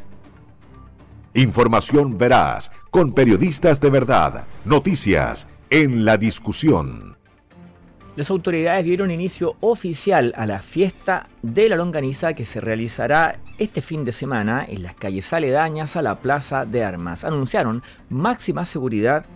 Información 1.34 2.16
veraz, 2.16 2.70
con 2.90 3.10
periodistas 3.10 3.80
de 3.80 3.90
verdad. 3.90 4.44
Noticias 4.64 5.48
en 5.68 6.04
la 6.04 6.16
discusión. 6.16 7.16
Las 8.14 8.30
autoridades 8.30 8.84
dieron 8.84 9.10
inicio 9.10 9.56
oficial 9.58 10.32
a 10.36 10.46
la 10.46 10.60
fiesta 10.60 11.28
de 11.42 11.68
la 11.68 11.74
longaniza 11.74 12.34
que 12.34 12.44
se 12.44 12.60
realizará 12.60 13.40
este 13.58 13.80
fin 13.80 14.04
de 14.04 14.12
semana 14.12 14.64
en 14.68 14.84
las 14.84 14.94
calles 14.94 15.32
aledañas 15.32 15.96
a 15.96 16.02
la 16.02 16.20
Plaza 16.20 16.64
de 16.64 16.84
Armas. 16.84 17.24
Anunciaron 17.24 17.82
máxima 18.08 18.64
seguridad 18.64 19.26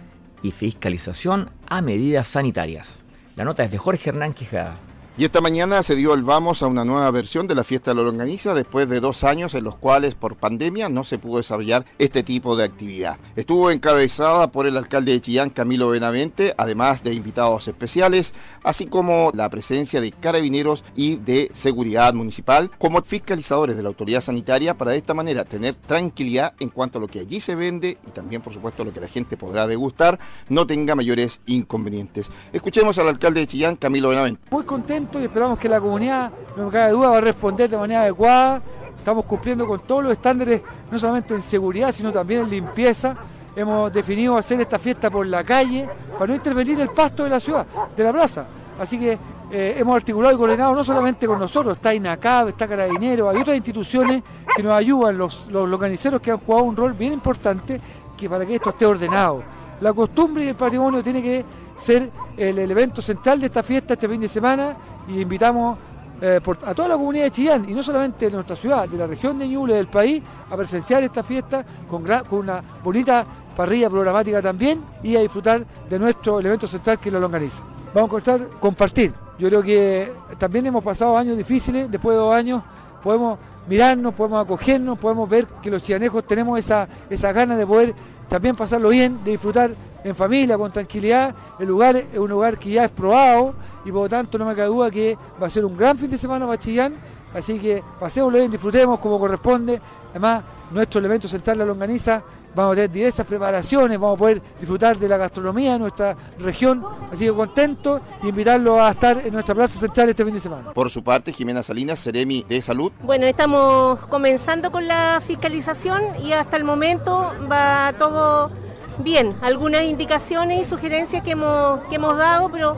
y 0.40 0.52
fiscalización 0.52 1.50
a 1.66 1.82
medidas 1.82 2.28
sanitarias. 2.28 3.02
La 3.34 3.44
nota 3.44 3.64
es 3.64 3.72
de 3.72 3.78
Jorge 3.78 4.10
Hernán 4.10 4.34
Quijada. 4.34 4.76
Y 5.16 5.24
esta 5.24 5.40
mañana 5.40 5.80
se 5.84 5.94
dio 5.94 6.12
el 6.12 6.24
vamos 6.24 6.64
a 6.64 6.66
una 6.66 6.84
nueva 6.84 7.08
versión 7.12 7.46
de 7.46 7.54
la 7.54 7.62
fiesta 7.62 7.92
de 7.92 7.94
la 7.94 8.02
longaniza 8.02 8.52
después 8.52 8.88
de 8.88 8.98
dos 8.98 9.22
años 9.22 9.54
en 9.54 9.62
los 9.62 9.76
cuales 9.76 10.16
por 10.16 10.34
pandemia 10.34 10.88
no 10.88 11.04
se 11.04 11.18
pudo 11.18 11.36
desarrollar 11.36 11.84
este 12.00 12.24
tipo 12.24 12.56
de 12.56 12.64
actividad. 12.64 13.16
Estuvo 13.36 13.70
encabezada 13.70 14.50
por 14.50 14.66
el 14.66 14.76
alcalde 14.76 15.12
de 15.12 15.20
Chillán, 15.20 15.50
Camilo 15.50 15.88
Benavente, 15.88 16.52
además 16.58 17.04
de 17.04 17.14
invitados 17.14 17.68
especiales, 17.68 18.34
así 18.64 18.86
como 18.86 19.30
la 19.34 19.48
presencia 19.50 20.00
de 20.00 20.10
carabineros 20.10 20.82
y 20.96 21.14
de 21.14 21.48
seguridad 21.54 22.12
municipal 22.12 22.72
como 22.76 23.00
fiscalizadores 23.00 23.76
de 23.76 23.84
la 23.84 23.90
autoridad 23.90 24.20
sanitaria 24.20 24.76
para 24.76 24.90
de 24.90 24.96
esta 24.96 25.14
manera 25.14 25.44
tener 25.44 25.76
tranquilidad 25.76 26.54
en 26.58 26.70
cuanto 26.70 26.98
a 26.98 27.00
lo 27.00 27.06
que 27.06 27.20
allí 27.20 27.38
se 27.38 27.54
vende 27.54 27.98
y 28.04 28.10
también 28.10 28.42
por 28.42 28.52
supuesto 28.52 28.84
lo 28.84 28.92
que 28.92 29.00
la 29.00 29.06
gente 29.06 29.36
podrá 29.36 29.68
degustar 29.68 30.18
no 30.48 30.66
tenga 30.66 30.96
mayores 30.96 31.40
inconvenientes. 31.46 32.32
Escuchemos 32.52 32.98
al 32.98 33.06
alcalde 33.06 33.38
de 33.38 33.46
Chillán, 33.46 33.76
Camilo 33.76 34.08
Benavente. 34.08 34.40
Muy 34.50 34.64
contento 34.64 35.03
y 35.12 35.24
esperamos 35.24 35.58
que 35.58 35.68
la 35.68 35.80
comunidad, 35.80 36.30
no 36.56 36.66
me 36.66 36.70
cabe 36.70 36.92
duda, 36.92 37.10
va 37.10 37.18
a 37.18 37.20
responder 37.20 37.68
de 37.70 37.76
manera 37.76 38.02
adecuada. 38.02 38.60
Estamos 38.96 39.24
cumpliendo 39.24 39.66
con 39.66 39.80
todos 39.80 40.02
los 40.02 40.12
estándares, 40.12 40.62
no 40.90 40.98
solamente 40.98 41.34
en 41.34 41.42
seguridad, 41.42 41.92
sino 41.92 42.10
también 42.10 42.40
en 42.40 42.50
limpieza. 42.50 43.14
Hemos 43.54 43.92
definido 43.92 44.36
hacer 44.36 44.60
esta 44.60 44.78
fiesta 44.78 45.10
por 45.10 45.26
la 45.26 45.44
calle 45.44 45.88
para 46.14 46.26
no 46.26 46.34
intervenir 46.34 46.80
el 46.80 46.88
pasto 46.88 47.24
de 47.24 47.30
la 47.30 47.38
ciudad, 47.38 47.66
de 47.96 48.02
la 48.02 48.12
plaza. 48.12 48.46
Así 48.80 48.98
que 48.98 49.18
eh, 49.52 49.76
hemos 49.78 49.94
articulado 49.94 50.34
y 50.34 50.38
coordinado 50.38 50.74
no 50.74 50.82
solamente 50.82 51.26
con 51.26 51.38
nosotros, 51.38 51.76
está 51.76 51.94
INACAB, 51.94 52.48
está 52.48 52.66
Carabinero, 52.66 53.28
hay 53.28 53.40
otras 53.40 53.56
instituciones 53.56 54.22
que 54.56 54.62
nos 54.62 54.72
ayudan, 54.72 55.16
los, 55.16 55.46
los 55.50 56.20
que 56.20 56.30
han 56.30 56.38
jugado 56.38 56.64
un 56.64 56.76
rol 56.76 56.94
bien 56.94 57.12
importante 57.12 57.80
que 58.16 58.28
para 58.28 58.44
que 58.44 58.56
esto 58.56 58.70
esté 58.70 58.86
ordenado. 58.86 59.42
La 59.80 59.92
costumbre 59.92 60.44
y 60.44 60.48
el 60.48 60.54
patrimonio 60.54 61.02
tiene 61.02 61.22
que 61.22 61.44
ser 61.78 62.10
el, 62.36 62.58
evento 62.58 63.02
central 63.02 63.40
de 63.40 63.46
esta 63.46 63.62
fiesta 63.62 63.94
este 63.94 64.08
fin 64.08 64.20
de 64.20 64.28
semana 64.28 64.76
y 65.08 65.20
invitamos 65.20 65.78
eh, 66.20 66.40
a 66.64 66.74
toda 66.74 66.88
la 66.88 66.94
comunidad 66.94 67.24
de 67.24 67.30
Chillán, 67.30 67.68
y 67.68 67.74
no 67.74 67.82
solamente 67.82 68.26
de 68.26 68.32
nuestra 68.32 68.56
ciudad, 68.56 68.88
de 68.88 68.96
la 68.96 69.06
región 69.06 69.38
de 69.38 69.48
Ñuble, 69.48 69.74
del 69.74 69.88
país, 69.88 70.22
a 70.50 70.56
presenciar 70.56 71.02
esta 71.02 71.22
fiesta 71.22 71.64
con, 71.88 72.04
una 72.30 72.62
bonita 72.82 73.26
parrilla 73.56 73.90
programática 73.90 74.40
también 74.40 74.80
y 75.02 75.16
a 75.16 75.20
disfrutar 75.20 75.64
de 75.88 75.98
nuestro 75.98 76.40
elemento 76.40 76.66
central 76.66 76.98
que 76.98 77.08
es 77.08 77.12
la 77.12 77.20
longaniza. 77.20 77.58
Vamos 77.92 78.26
a 78.28 78.38
compartir. 78.58 79.12
Yo 79.38 79.48
creo 79.48 79.62
que 79.62 80.12
también 80.38 80.66
hemos 80.66 80.82
pasado 80.82 81.18
años 81.18 81.36
difíciles, 81.36 81.90
después 81.90 82.14
de 82.14 82.20
dos 82.20 82.34
años 82.34 82.62
podemos 83.02 83.38
mirarnos, 83.68 84.14
podemos 84.14 84.44
acogernos, 84.44 84.98
podemos 84.98 85.28
ver 85.28 85.46
que 85.62 85.70
los 85.70 85.82
chillanejos 85.82 86.24
tenemos 86.24 86.58
esa, 86.58 86.88
esa 87.10 87.32
gana 87.32 87.56
de 87.56 87.66
poder 87.66 87.94
también 88.28 88.56
pasarlo 88.56 88.88
bien, 88.88 89.22
de 89.24 89.32
disfrutar 89.32 89.72
en 90.04 90.14
familia, 90.14 90.56
con 90.56 90.70
tranquilidad. 90.70 91.34
El 91.58 91.66
lugar 91.66 91.96
es 91.96 92.18
un 92.18 92.30
lugar 92.30 92.58
que 92.58 92.70
ya 92.70 92.84
es 92.84 92.90
probado 92.90 93.54
y 93.84 93.90
por 93.90 94.02
lo 94.02 94.08
tanto 94.08 94.38
no 94.38 94.44
me 94.44 94.54
cabe 94.54 94.68
duda 94.68 94.90
que 94.90 95.16
va 95.42 95.46
a 95.46 95.50
ser 95.50 95.64
un 95.64 95.76
gran 95.76 95.98
fin 95.98 96.10
de 96.10 96.18
semana 96.18 96.46
para 96.46 96.58
Chillán. 96.58 96.94
Así 97.34 97.58
que 97.58 97.82
pasémoslo 97.98 98.38
bien, 98.38 98.50
disfrutemos 98.50 99.00
como 99.00 99.18
corresponde. 99.18 99.80
Además, 100.10 100.44
nuestro 100.70 101.00
elemento 101.00 101.26
central, 101.26 101.58
la 101.58 101.64
longaniza, 101.64 102.22
vamos 102.54 102.72
a 102.72 102.74
tener 102.76 102.90
diversas 102.90 103.26
preparaciones, 103.26 103.98
vamos 103.98 104.16
a 104.16 104.18
poder 104.18 104.42
disfrutar 104.60 104.96
de 104.96 105.08
la 105.08 105.16
gastronomía 105.16 105.72
de 105.72 105.78
nuestra 105.80 106.16
región, 106.38 106.82
así 107.12 107.24
que 107.24 107.32
contento 107.32 108.00
y 108.22 108.28
invitarlo 108.28 108.80
a 108.80 108.90
estar 108.90 109.20
en 109.24 109.32
nuestra 109.32 109.54
plaza 109.54 109.78
central 109.78 110.10
este 110.10 110.24
fin 110.24 110.34
de 110.34 110.40
semana. 110.40 110.72
Por 110.72 110.90
su 110.90 111.02
parte, 111.02 111.32
Jimena 111.32 111.62
Salinas, 111.62 111.98
Seremi 111.98 112.44
de 112.48 112.62
Salud. 112.62 112.92
Bueno, 113.02 113.26
estamos 113.26 113.98
comenzando 114.06 114.70
con 114.70 114.86
la 114.86 115.20
fiscalización 115.26 116.02
y 116.22 116.32
hasta 116.32 116.56
el 116.56 116.64
momento 116.64 117.32
va 117.50 117.92
todo 117.98 118.50
bien, 118.98 119.34
algunas 119.42 119.82
indicaciones 119.82 120.60
y 120.60 120.64
sugerencias 120.64 121.22
que 121.22 121.32
hemos, 121.32 121.80
que 121.88 121.96
hemos 121.96 122.16
dado, 122.16 122.48
pero 122.48 122.76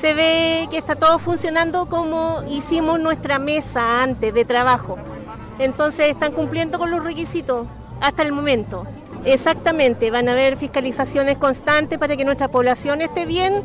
se 0.00 0.14
ve 0.14 0.68
que 0.70 0.78
está 0.78 0.96
todo 0.96 1.18
funcionando 1.18 1.86
como 1.86 2.42
hicimos 2.48 2.98
nuestra 3.00 3.38
mesa 3.38 4.02
antes 4.02 4.34
de 4.34 4.44
trabajo. 4.44 4.98
Entonces 5.58 6.08
están 6.08 6.32
cumpliendo 6.32 6.78
con 6.78 6.90
los 6.90 7.04
requisitos 7.04 7.66
hasta 8.00 8.22
el 8.22 8.32
momento. 8.32 8.84
Exactamente, 9.24 10.10
van 10.10 10.28
a 10.28 10.32
haber 10.32 10.56
fiscalizaciones 10.56 11.38
constantes 11.38 11.98
para 11.98 12.16
que 12.16 12.24
nuestra 12.24 12.48
población 12.48 13.00
esté 13.00 13.24
bien 13.24 13.62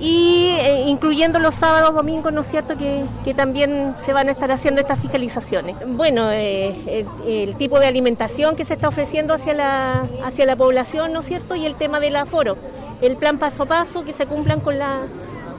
y 0.00 0.50
eh, 0.60 0.84
incluyendo 0.86 1.40
los 1.40 1.56
sábados, 1.56 1.92
domingos, 1.94 2.32
¿no 2.32 2.42
es 2.42 2.46
cierto?, 2.46 2.74
que, 2.76 3.34
también 3.34 3.94
se 4.00 4.12
van 4.12 4.28
a 4.28 4.32
estar 4.32 4.50
haciendo 4.50 4.80
estas 4.80 5.00
fiscalizaciones. 5.00 5.76
Bueno, 5.86 6.30
eh, 6.32 7.04
el, 7.26 7.56
tipo 7.56 7.78
de 7.78 7.86
alimentación 7.86 8.56
que 8.56 8.64
se 8.64 8.74
está 8.74 8.88
ofreciendo 8.88 9.34
hacia 9.34 9.54
la, 9.54 10.06
hacia 10.24 10.46
la 10.46 10.56
población, 10.56 11.12
¿no 11.12 11.20
es 11.20 11.26
cierto?, 11.26 11.54
y 11.54 11.66
el 11.66 11.74
tema 11.74 12.00
del 12.00 12.16
aforo, 12.16 12.56
el 13.00 13.16
plan 13.16 13.38
paso 13.38 13.64
a 13.64 13.66
paso, 13.66 14.04
que 14.04 14.12
se 14.12 14.26
cumplan 14.26 14.60
con, 14.60 14.78
la, 14.78 15.00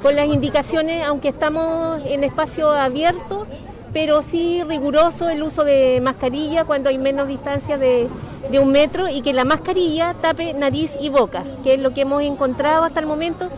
con 0.01 0.15
las 0.15 0.27
indicaciones, 0.27 1.03
aunque 1.05 1.29
estamos 1.29 2.01
en 2.05 2.23
espacio 2.23 2.69
abierto, 2.69 3.45
pero 3.93 4.21
sí 4.21 4.63
riguroso 4.63 5.29
el 5.29 5.43
uso 5.43 5.63
de 5.63 5.99
mascarilla 6.01 6.63
cuando 6.63 6.89
hay 6.89 6.97
menos 6.97 7.27
distancia 7.27 7.77
de, 7.77 8.07
de 8.51 8.59
un 8.59 8.71
metro 8.71 9.09
y 9.09 9.21
que 9.21 9.33
la 9.33 9.45
mascarilla 9.45 10.15
tape 10.21 10.53
nariz 10.53 10.91
y 10.99 11.09
boca, 11.09 11.43
que 11.63 11.73
es 11.73 11.79
lo 11.79 11.93
que 11.93 12.01
hemos 12.01 12.23
encontrado 12.23 12.83
hasta 12.83 12.99
el 12.99 13.05
momento 13.05 13.49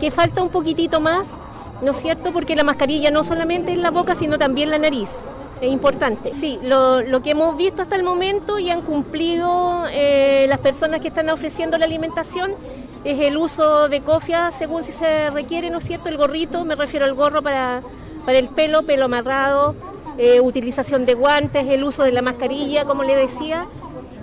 que 0.00 0.10
falta 0.10 0.42
un 0.42 0.50
poquitito 0.50 1.00
más, 1.00 1.26
¿no 1.82 1.92
es 1.92 1.98
cierto? 1.98 2.32
Porque 2.32 2.56
la 2.56 2.64
mascarilla 2.64 3.10
no 3.10 3.24
solamente 3.24 3.72
es 3.72 3.78
la 3.78 3.90
boca, 3.90 4.14
sino 4.14 4.38
también 4.38 4.70
la 4.70 4.78
nariz. 4.78 5.08
Es 5.60 5.72
importante. 5.72 6.32
Sí, 6.34 6.58
lo, 6.62 7.22
que 7.22 7.30
hemos 7.30 7.56
visto 7.56 7.80
hasta 7.80 7.96
el 7.96 8.02
momento 8.02 8.58
y 8.58 8.70
han 8.70 8.82
cumplido 8.82 9.84
eh, 9.90 10.46
las 10.48 10.60
personas 10.60 11.00
que 11.00 11.08
están 11.08 11.30
ofreciendo 11.30 11.78
la 11.78 11.86
alimentación 11.86 12.52
es 13.04 13.20
el 13.20 13.38
uso 13.38 13.88
de 13.88 14.00
cofia 14.02 14.52
según 14.58 14.84
si 14.84 14.92
se 14.92 15.30
requiere, 15.30 15.70
¿no 15.70 15.78
es 15.78 15.84
cierto? 15.84 16.08
El 16.08 16.18
gorrito, 16.18 16.64
me 16.64 16.74
refiero 16.74 17.06
al 17.06 17.14
gorro 17.14 17.40
para, 17.40 17.80
para 18.26 18.38
el 18.38 18.48
pelo, 18.48 18.82
pelo 18.82 19.06
amarrado, 19.06 19.76
eh, 20.18 20.40
utilización 20.40 21.06
de 21.06 21.14
guantes, 21.14 21.66
el 21.68 21.84
uso 21.84 22.02
de 22.02 22.12
la 22.12 22.20
mascarilla, 22.20 22.84
como 22.84 23.04
le 23.04 23.14
decía, 23.14 23.66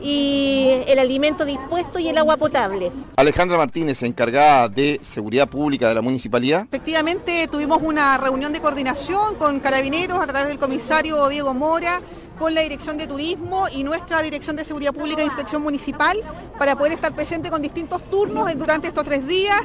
y 0.03 0.83
el 0.85 0.99
alimento 0.99 1.45
dispuesto 1.45 1.97
y 1.97 2.09
el 2.09 2.17
agua 2.17 2.37
potable. 2.37 2.91
Alejandra 3.15 3.57
Martínez, 3.57 4.03
encargada 4.03 4.67
de 4.67 4.99
Seguridad 5.01 5.47
Pública 5.47 5.87
de 5.87 5.95
la 5.95 6.01
Municipalidad. 6.01 6.65
Efectivamente, 6.69 7.47
tuvimos 7.47 7.81
una 7.81 8.17
reunión 8.17 8.51
de 8.51 8.59
coordinación 8.59 9.35
con 9.35 9.59
carabineros 9.61 10.19
a 10.19 10.27
través 10.27 10.49
del 10.49 10.59
comisario 10.59 11.29
Diego 11.29 11.53
Mora 11.53 12.01
con 12.37 12.53
la 12.53 12.61
Dirección 12.61 12.97
de 12.97 13.07
Turismo 13.07 13.67
y 13.71 13.83
nuestra 13.83 14.21
Dirección 14.21 14.55
de 14.55 14.63
Seguridad 14.63 14.93
Pública 14.93 15.21
e 15.21 15.25
Inspección 15.25 15.61
Municipal 15.61 16.17
para 16.57 16.75
poder 16.75 16.93
estar 16.93 17.13
presente 17.13 17.49
con 17.49 17.61
distintos 17.61 18.01
turnos 18.09 18.53
durante 18.57 18.87
estos 18.87 19.03
tres 19.03 19.27
días. 19.27 19.61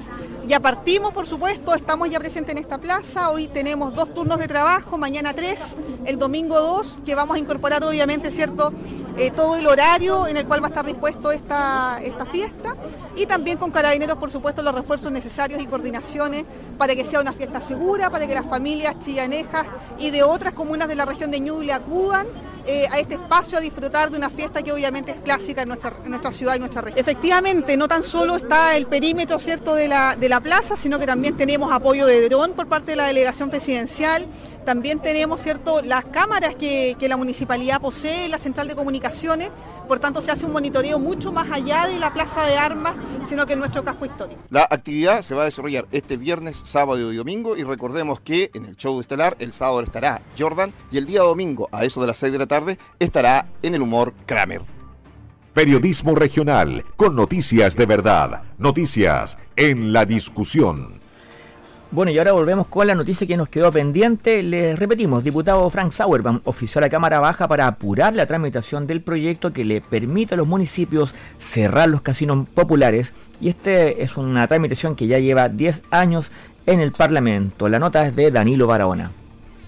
Ya 0.47 0.61
partimos, 0.61 1.13
por 1.13 1.27
supuesto, 1.27 1.75
estamos 1.75 2.09
ya 2.09 2.19
presentes 2.19 2.55
en 2.55 2.63
esta 2.63 2.79
plaza. 2.79 3.31
Hoy 3.31 3.49
tenemos 3.49 3.95
dos 3.95 4.15
turnos 4.15 4.39
de 4.39 4.49
trabajo, 4.49 4.97
mañana 4.97 5.35
tres, 5.35 5.77
el 6.07 6.19
domingo 6.19 6.59
dos, 6.59 6.99
que 7.05 7.15
vamos 7.15 7.37
a 7.37 7.39
incorporar 7.39 7.85
obviamente, 7.85 8.31
¿cierto? 8.31 8.73
Eh, 9.19 9.31
todo 9.31 9.57
el 9.57 9.67
horario 9.67 10.27
en 10.27 10.37
el 10.39 10.47
cual 10.47 10.63
va 10.63 10.67
a 10.67 10.69
estar 10.71 10.87
dispuesto 10.87 11.33
esta, 11.33 12.01
esta 12.03 12.25
fiesta 12.25 12.77
y 13.17 13.27
también 13.27 13.59
con 13.59 13.71
carabineros, 13.71 14.17
por 14.17 14.31
supuesto, 14.31 14.63
los 14.63 14.75
refuerzos 14.75 15.13
necesarios 15.13 15.61
y 15.61 15.67
coordinaciones 15.67 16.45
para 16.79 16.95
que 16.95 17.05
sea 17.05 17.21
una 17.21 17.33
fiesta 17.33 17.61
segura, 17.61 18.09
para 18.09 18.27
que 18.27 18.35
las 18.35 18.47
familias 18.47 18.95
chillanejas 19.05 19.67
y 19.99 20.11
de 20.11 20.23
otras 20.23 20.55
comunas 20.55 20.89
de 20.89 20.95
la 20.95 21.05
región 21.05 21.31
de 21.31 21.41
Ñuble 21.41 21.73
acudan 21.73 22.27
eh, 22.71 22.87
a 22.91 22.99
este 22.99 23.15
espacio 23.15 23.57
a 23.57 23.63
disfrutar 23.63 24.11
de 24.11 24.19
una 24.19 24.29
fiesta 24.29 24.63
que 24.63 24.71
obviamente 24.71 25.13
es 25.13 25.21
clásica 25.23 25.63
en 25.63 25.69
nuestra, 25.69 25.91
ciudad 26.35 26.55
y 26.55 26.59
nuestra 26.59 26.83
región. 26.83 26.99
Efectivamente, 27.01 27.79
no 27.79 27.89
tan 27.89 28.03
solo 28.03 28.37
está 28.37 28.77
el 28.77 28.87
perímetro 28.87 29.39
cierto 29.39 29.75
de 29.75 29.89
la, 29.89 30.17
de 30.17 30.29
la 30.29 30.43
plaza, 30.43 30.77
sino 30.77 30.99
que 30.99 31.07
también 31.07 31.35
tenemos 31.35 31.73
apoyo 31.73 32.05
de 32.05 32.29
dron 32.29 32.53
por 32.53 32.69
parte 32.69 32.91
de 32.91 32.97
la 32.97 33.07
delegación 33.07 33.49
presidencial, 33.49 34.27
también 34.69 34.99
tenemos 34.99 35.41
cierto 35.41 35.81
las 35.81 36.05
cámaras 36.05 36.55
que, 36.55 36.95
que, 36.99 37.09
la 37.09 37.17
municipalidad 37.17 37.81
posee, 37.81 38.29
la 38.29 38.37
central 38.37 38.69
de 38.69 38.77
comunicaciones, 38.77 39.51
por 39.89 39.99
tanto 39.99 40.21
se 40.21 40.31
hace 40.31 40.45
un 40.45 40.53
monitoreo 40.53 40.99
mucho 40.99 41.33
más 41.33 41.51
allá 41.51 41.87
de 41.87 41.99
la 41.99 42.13
plaza 42.13 42.45
de 42.45 42.59
armas, 42.59 42.95
sino 43.27 43.47
que 43.47 43.55
en 43.55 43.61
nuestro 43.61 43.83
casco 43.83 44.05
histórico. 44.05 44.43
La 44.51 44.69
actividad 44.69 45.23
se 45.23 45.35
va 45.35 45.41
a 45.41 45.45
desarrollar 45.47 45.87
este 45.91 46.19
viernes, 46.19 46.61
sábado 46.63 47.11
y 47.11 47.17
domingo 47.17 47.57
y 47.57 47.63
recordemos 47.63 48.21
que 48.21 48.51
en 48.53 48.67
el 48.67 48.77
show 48.77 49.01
estelar 49.01 49.39
el 49.39 49.55
sábado 49.55 49.81
estará 49.81 50.21
Jordan 50.39 50.75
y 50.93 50.99
el 50.99 51.07
día 51.07 51.23
domingo 51.23 51.71
a 51.73 51.87
eso 51.87 52.03
de 52.03 52.09
las 52.09 52.19
6 52.19 52.35
de 52.35 52.39
la 52.39 52.47
tarde 52.47 52.79
estará 52.99 53.49
en 53.63 53.75
el 53.75 53.81
humor 53.81 54.13
Kramer. 54.27 54.61
Periodismo 55.55 56.15
regional 56.15 56.85
con 56.97 57.17
noticias 57.17 57.75
de 57.75 57.87
verdad, 57.87 58.43
noticias 58.59 59.39
en 59.57 59.95
la 59.95 60.05
discusión. 60.05 61.01
Bueno, 61.91 62.11
y 62.11 62.19
ahora 62.19 62.33
volvemos 62.33 62.67
con 62.67 62.87
la 62.87 62.95
noticia 62.95 63.27
que 63.27 63.39
nos 63.39 63.49
quedó 63.49 63.73
pendiente. 63.73 64.43
Les 64.43 64.79
repetimos, 64.79 65.25
diputado 65.25 65.71
Frank 65.71 65.91
Sauerman 65.93 66.43
ofició 66.45 66.81
a 66.81 66.83
la 66.83 66.91
Cámara 66.91 67.19
Baja 67.19 67.49
para 67.49 67.67
apurar 67.67 68.15
la 68.15 68.27
tramitación 68.27 68.87
del 68.87 69.01
proyecto 69.01 69.55
que 69.55 69.65
le 69.65 69.81
permite 69.81 70.35
a 70.35 70.37
los 70.37 70.47
municipios 70.47 71.15
cerrar 71.39 71.89
los 71.89 72.03
casinos 72.03 72.47
populares. 72.53 73.15
Y 73.41 73.49
este 73.49 74.03
es 74.03 74.19
una 74.19 74.47
tramitación 74.47 74.97
que 74.97 75.07
ya 75.07 75.19
lleva 75.19 75.49
10 75.49 75.85
años 75.91 76.31
en 76.67 76.81
el 76.81 76.93
Parlamento. 76.93 77.71
La 77.71 77.79
nota 77.79 78.07
es 78.07 78.15
de 78.15 78.31
Danilo 78.31 78.67
Barahona. 78.67 79.13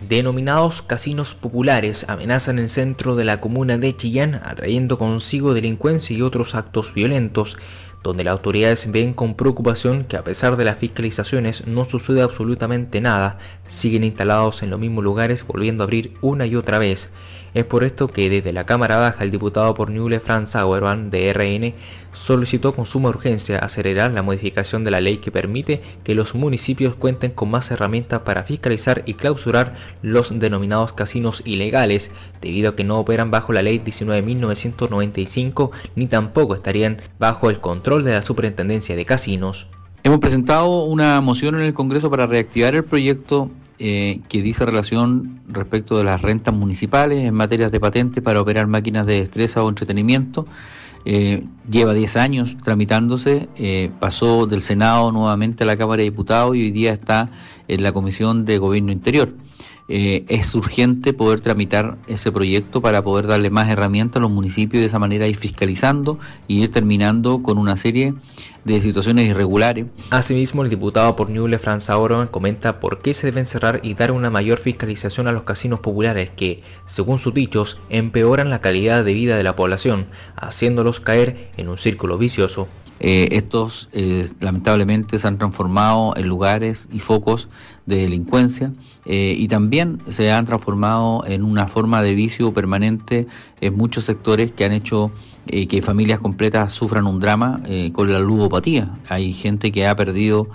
Denominados 0.06 0.82
casinos 0.82 1.34
populares 1.34 2.06
amenazan 2.08 2.58
el 2.58 2.68
centro 2.68 3.16
de 3.16 3.24
la 3.24 3.40
comuna 3.40 3.76
de 3.76 3.94
Chillán, 3.94 4.40
atrayendo 4.44 4.98
consigo 4.98 5.52
delincuencia 5.52 6.16
y 6.16 6.22
otros 6.22 6.54
actos 6.54 6.94
violentos 6.94 7.58
donde 8.02 8.25
las 8.25 8.33
autoridades 8.33 8.90
ven 8.90 9.12
con 9.12 9.35
preocupación 9.35 10.04
que 10.04 10.16
a 10.16 10.25
pesar 10.25 10.57
de 10.57 10.64
las 10.64 10.78
fiscalizaciones 10.78 11.66
no 11.66 11.85
sucede 11.85 12.23
absolutamente 12.23 13.00
nada, 13.00 13.38
siguen 13.66 14.04
instalados 14.04 14.62
en 14.62 14.71
los 14.71 14.80
mismos 14.80 15.04
lugares 15.04 15.47
volviendo 15.47 15.83
a 15.83 15.85
abrir 15.85 16.12
una 16.21 16.47
y 16.47 16.57
otra 16.57 16.78
vez. 16.78 17.12
Es 17.52 17.64
por 17.64 17.83
esto 17.83 18.09
que 18.09 18.30
desde 18.30 18.52
la 18.52 18.64
Cámara 18.64 18.97
Baja 18.97 19.25
el 19.25 19.33
diputado 19.33 19.75
por 19.75 19.90
Ñuble 19.90 20.21
Franz 20.21 20.50
Sauerman 20.50 21.11
de 21.11 21.33
RN 21.33 21.75
solicitó 22.12 22.75
con 22.75 22.87
suma 22.87 23.09
urgencia 23.09 23.59
acelerar 23.59 24.12
la 24.12 24.23
modificación 24.23 24.85
de 24.85 24.92
la 24.92 25.00
ley 25.00 25.19
que 25.19 25.33
permite 25.33 25.83
que 26.04 26.14
los 26.14 26.35
municipios 26.37 26.95
cuenten 26.95 27.33
con 27.33 27.50
más 27.50 27.71
herramientas 27.71 28.21
para 28.21 28.45
fiscalizar 28.45 29.02
y 29.04 29.14
clausurar 29.14 29.75
los 30.02 30.38
denominados 30.38 30.92
casinos 30.92 31.42
ilegales, 31.45 32.12
debido 32.40 32.71
a 32.71 32.76
que 32.76 32.85
no 32.85 32.99
operan 33.00 33.33
bajo 33.33 33.52
la 33.52 33.62
ley 33.62 33.80
19.995 33.85 35.71
ni 35.97 36.07
tampoco 36.07 36.54
estarían 36.54 37.02
bajo 37.19 37.50
el 37.50 37.59
control 37.61 38.04
de 38.04 38.12
la 38.12 38.23
Superintendencia 38.23 38.95
de 38.95 39.04
Casinos. 39.04 39.66
Hemos 40.02 40.21
presentado 40.21 40.85
una 40.85 41.21
moción 41.21 41.57
en 41.57 41.62
el 41.62 41.75
Congreso 41.75 42.11
para 42.11 42.26
reactivar 42.26 42.75
el 42.75 42.85
proyecto 42.85 43.50
eh, 43.82 44.20
que 44.28 44.42
dice 44.42 44.66
relación 44.66 45.40
respecto 45.49 45.96
de 45.96 46.04
las 46.04 46.20
rentas 46.20 46.52
municipales 46.52 47.25
en 47.25 47.32
materias 47.32 47.72
de 47.72 47.80
patentes 47.80 48.22
para 48.22 48.38
operar 48.38 48.66
máquinas 48.66 49.06
de 49.06 49.20
destreza 49.20 49.64
o 49.64 49.70
entretenimiento. 49.70 50.46
Eh, 51.06 51.44
lleva 51.70 51.94
10 51.94 52.16
años 52.18 52.58
tramitándose, 52.62 53.49
eh, 53.56 53.90
pasó 53.99 54.46
del 54.46 54.60
Senado 54.60 55.12
nuevamente 55.12 55.64
a 55.64 55.66
la 55.66 55.78
Cámara 55.78 56.00
de 56.00 56.10
Diputados 56.10 56.54
y 56.56 56.60
hoy 56.60 56.70
día 56.72 56.92
está 56.92 57.30
en 57.68 57.82
la 57.82 57.92
Comisión 57.92 58.44
de 58.44 58.58
Gobierno 58.58 58.92
Interior. 58.92 59.32
Eh, 59.92 60.25
es 60.28 60.54
urgente 60.54 61.12
poder 61.12 61.40
tramitar 61.40 61.99
ese 62.06 62.30
proyecto 62.30 62.80
para 62.80 63.02
poder 63.02 63.26
darle 63.26 63.50
más 63.50 63.68
herramientas 63.68 64.18
a 64.18 64.20
los 64.20 64.30
municipios 64.30 64.78
y 64.78 64.82
de 64.82 64.87
esa 64.87 65.00
manera 65.00 65.26
ir 65.26 65.35
fiscalizando 65.35 66.16
y 66.47 66.62
ir 66.62 66.70
terminando 66.70 67.42
con 67.42 67.59
una 67.59 67.76
serie 67.76 68.14
de 68.64 68.80
situaciones 68.82 69.28
irregulares. 69.28 69.87
Asimismo, 70.11 70.62
el 70.62 70.70
diputado 70.70 71.16
por 71.16 71.28
Ñuble, 71.28 71.59
Franz 71.59 71.90
Auron, 71.90 72.28
comenta 72.28 72.78
por 72.78 73.02
qué 73.02 73.14
se 73.14 73.26
deben 73.26 73.47
cerrar 73.47 73.80
y 73.82 73.94
dar 73.94 74.12
una 74.12 74.30
mayor 74.30 74.59
fiscalización 74.59 75.26
a 75.26 75.32
los 75.32 75.42
casinos 75.42 75.80
populares 75.80 76.30
que, 76.30 76.62
según 76.85 77.18
sus 77.18 77.35
dichos, 77.35 77.80
empeoran 77.88 78.49
la 78.49 78.61
calidad 78.61 79.04
de 79.04 79.12
vida 79.12 79.37
de 79.37 79.42
la 79.42 79.56
población, 79.56 80.06
haciéndolos 80.37 81.00
caer 81.00 81.50
en 81.56 81.68
un 81.68 81.78
círculo 81.78 82.16
vicioso. 82.16 82.68
Eh, 83.02 83.28
estos 83.33 83.88
eh, 83.92 84.28
lamentablemente 84.40 85.19
se 85.19 85.26
han 85.26 85.38
transformado 85.38 86.12
en 86.16 86.28
lugares 86.28 86.87
y 86.92 86.99
focos 86.99 87.49
de 87.87 87.97
delincuencia 87.97 88.75
eh, 89.07 89.35
y 89.38 89.49
también 89.49 90.02
se 90.09 90.30
han 90.30 90.45
transformado 90.45 91.25
en 91.26 91.42
una 91.42 91.66
forma 91.66 92.02
de 92.02 92.14
vicio 92.14 92.52
permanente 92.52 93.26
en 93.62 93.75
muchos 93.75 94.04
sectores 94.04 94.52
que 94.52 94.66
han 94.66 94.73
hecho 94.73 95.11
que 95.47 95.83
familias 95.83 96.21
completas 96.21 96.73
sufran 96.73 97.09
un 97.09 97.19
drama 97.19 97.61
con 97.92 98.12
la 98.12 98.21
ludopatía. 98.21 99.00
Hay 99.09 99.33
gente 99.33 99.73
que 99.73 99.88
ha 99.88 99.97
perdido 99.97 100.49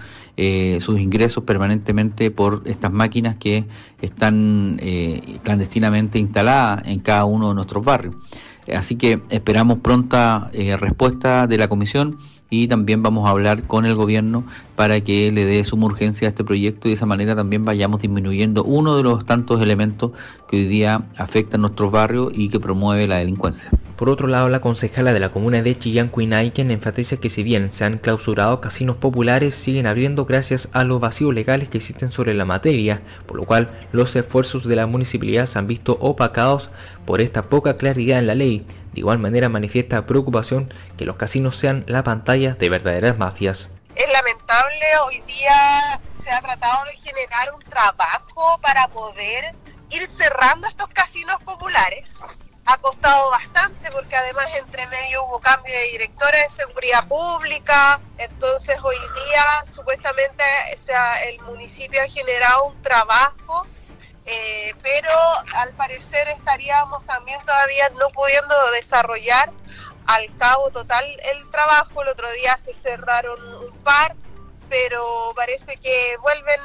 sus 0.80 1.00
ingresos 1.02 1.44
permanentemente 1.44 2.32
por 2.32 2.62
estas 2.64 2.94
máquinas 2.94 3.36
que 3.36 3.66
están 4.02 4.80
clandestinamente 5.44 6.18
instaladas 6.18 6.84
en 6.86 7.00
cada 7.00 7.25
uno 7.25 7.50
de 7.50 7.56
nuestros 7.56 7.84
barrios. 7.84 8.16
Así 8.74 8.96
que 8.96 9.22
esperamos 9.30 9.80
pronta 9.80 10.50
respuesta 10.80 11.46
de 11.46 11.58
la 11.58 11.68
comisión 11.68 12.18
y 12.50 12.68
también 12.68 13.04
vamos 13.04 13.28
a 13.28 13.32
hablar 13.32 13.63
con 13.63 13.86
el 13.86 13.96
gobierno 13.96 14.43
para 14.76 15.02
que 15.02 15.32
le 15.32 15.46
dé 15.46 15.63
suma 15.63 15.86
urgencia 15.86 16.28
a 16.28 16.30
este 16.30 16.43
proyecto 16.43 16.88
y 16.88 16.91
de 16.91 16.96
esa 16.96 17.06
manera 17.06 17.36
también 17.36 17.65
vayamos 17.65 18.02
disminuyendo 18.02 18.63
uno 18.63 18.96
de 18.96 19.04
los 19.04 19.26
tantos 19.26 19.62
elementos 19.62 20.12
que 20.48 20.58
hoy 20.58 20.65
día 20.65 21.04
afectan 21.17 21.62
nuestros 21.62 21.91
barrios 21.91 22.32
y 22.34 22.50
que 22.50 22.60
promueve 22.60 23.08
la 23.08 23.17
delincuencia. 23.17 23.72
Por 23.95 24.10
otro 24.10 24.27
lado, 24.27 24.49
la 24.49 24.60
concejala 24.60 25.13
de 25.13 25.21
la 25.21 25.31
comuna 25.31 25.62
de 25.62 25.77
Chillán, 25.77 26.10
Cuinaiken, 26.10 26.69
enfatiza 26.69 27.17
que 27.17 27.29
si 27.29 27.43
bien 27.43 27.71
se 27.71 27.86
han 27.86 27.97
clausurado 27.97 28.60
casinos 28.60 28.97
populares, 28.97 29.55
siguen 29.55 29.88
abriendo 29.88 30.25
gracias 30.25 30.67
a 30.73 30.84
los 30.84 30.99
vacíos 30.99 31.34
legales 31.34 31.69
que 31.69 31.77
existen 31.77 32.12
sobre 32.12 32.34
la 32.34 32.43
materia, 32.43 33.01
por 33.25 33.38
lo 33.38 33.45
cual 33.45 33.88
los 33.93 34.13
esfuerzos 34.17 34.67
de 34.67 34.75
la 34.75 34.86
municipalidad 34.86 35.45
se 35.45 35.60
han 35.60 35.67
visto 35.67 35.97
opacados 36.01 36.69
por 37.05 37.21
esta 37.21 37.43
poca 37.43 37.77
claridad 37.77 38.19
en 38.19 38.27
la 38.27 38.36
ley. 38.36 38.67
De 38.91 38.99
igual 38.99 39.19
manera 39.19 39.47
manifiesta 39.47 40.05
preocupación 40.05 40.73
que 40.97 41.05
los 41.05 41.15
casinos 41.15 41.58
sean 41.58 41.86
la 41.88 42.03
pantalla 42.03 42.53
de 42.55 42.69
verdaderas 42.69 43.17
mafias. 43.17 43.69
Es 43.95 44.12
lamentable, 44.12 44.86
hoy 45.05 45.21
día 45.25 46.01
se 46.21 46.29
ha 46.31 46.41
tratado 46.41 46.84
de 46.84 46.97
generar 46.97 47.53
un 47.53 47.62
trabajo 47.62 48.60
para 48.62 48.89
poder 48.89 49.55
ir 49.89 50.05
cerrando 50.08 50.67
estos 50.67 50.89
casinos 50.89 51.38
populares. 51.45 52.19
Ha 52.65 52.77
costado 52.77 53.29
bastante 53.29 53.75
además 54.15 54.47
entre 54.56 54.86
medio 54.88 55.23
hubo 55.25 55.39
cambio 55.39 55.73
de 55.73 55.84
directora 55.91 56.38
de 56.38 56.49
seguridad 56.49 57.08
pública, 57.08 57.99
entonces 58.17 58.78
hoy 58.84 58.95
día 58.95 59.65
supuestamente 59.65 60.43
el 61.28 61.39
municipio 61.41 62.01
ha 62.01 62.08
generado 62.08 62.65
un 62.65 62.82
trabajo 62.82 63.65
eh, 64.25 64.73
pero 64.82 65.12
al 65.58 65.71
parecer 65.73 66.28
estaríamos 66.30 67.06
también 67.06 67.39
todavía 67.45 67.89
no 67.89 68.10
pudiendo 68.10 68.56
desarrollar 68.71 69.51
al 70.08 70.38
cabo 70.38 70.71
total 70.71 71.06
el 71.32 71.49
trabajo. 71.51 72.01
El 72.01 72.10
otro 72.10 72.30
día 72.32 72.58
se 72.58 72.73
cerraron 72.73 73.39
un 73.63 73.78
par, 73.84 74.15
pero 74.69 75.04
parece 75.36 75.78
que 75.78 76.17
vuelven 76.21 76.60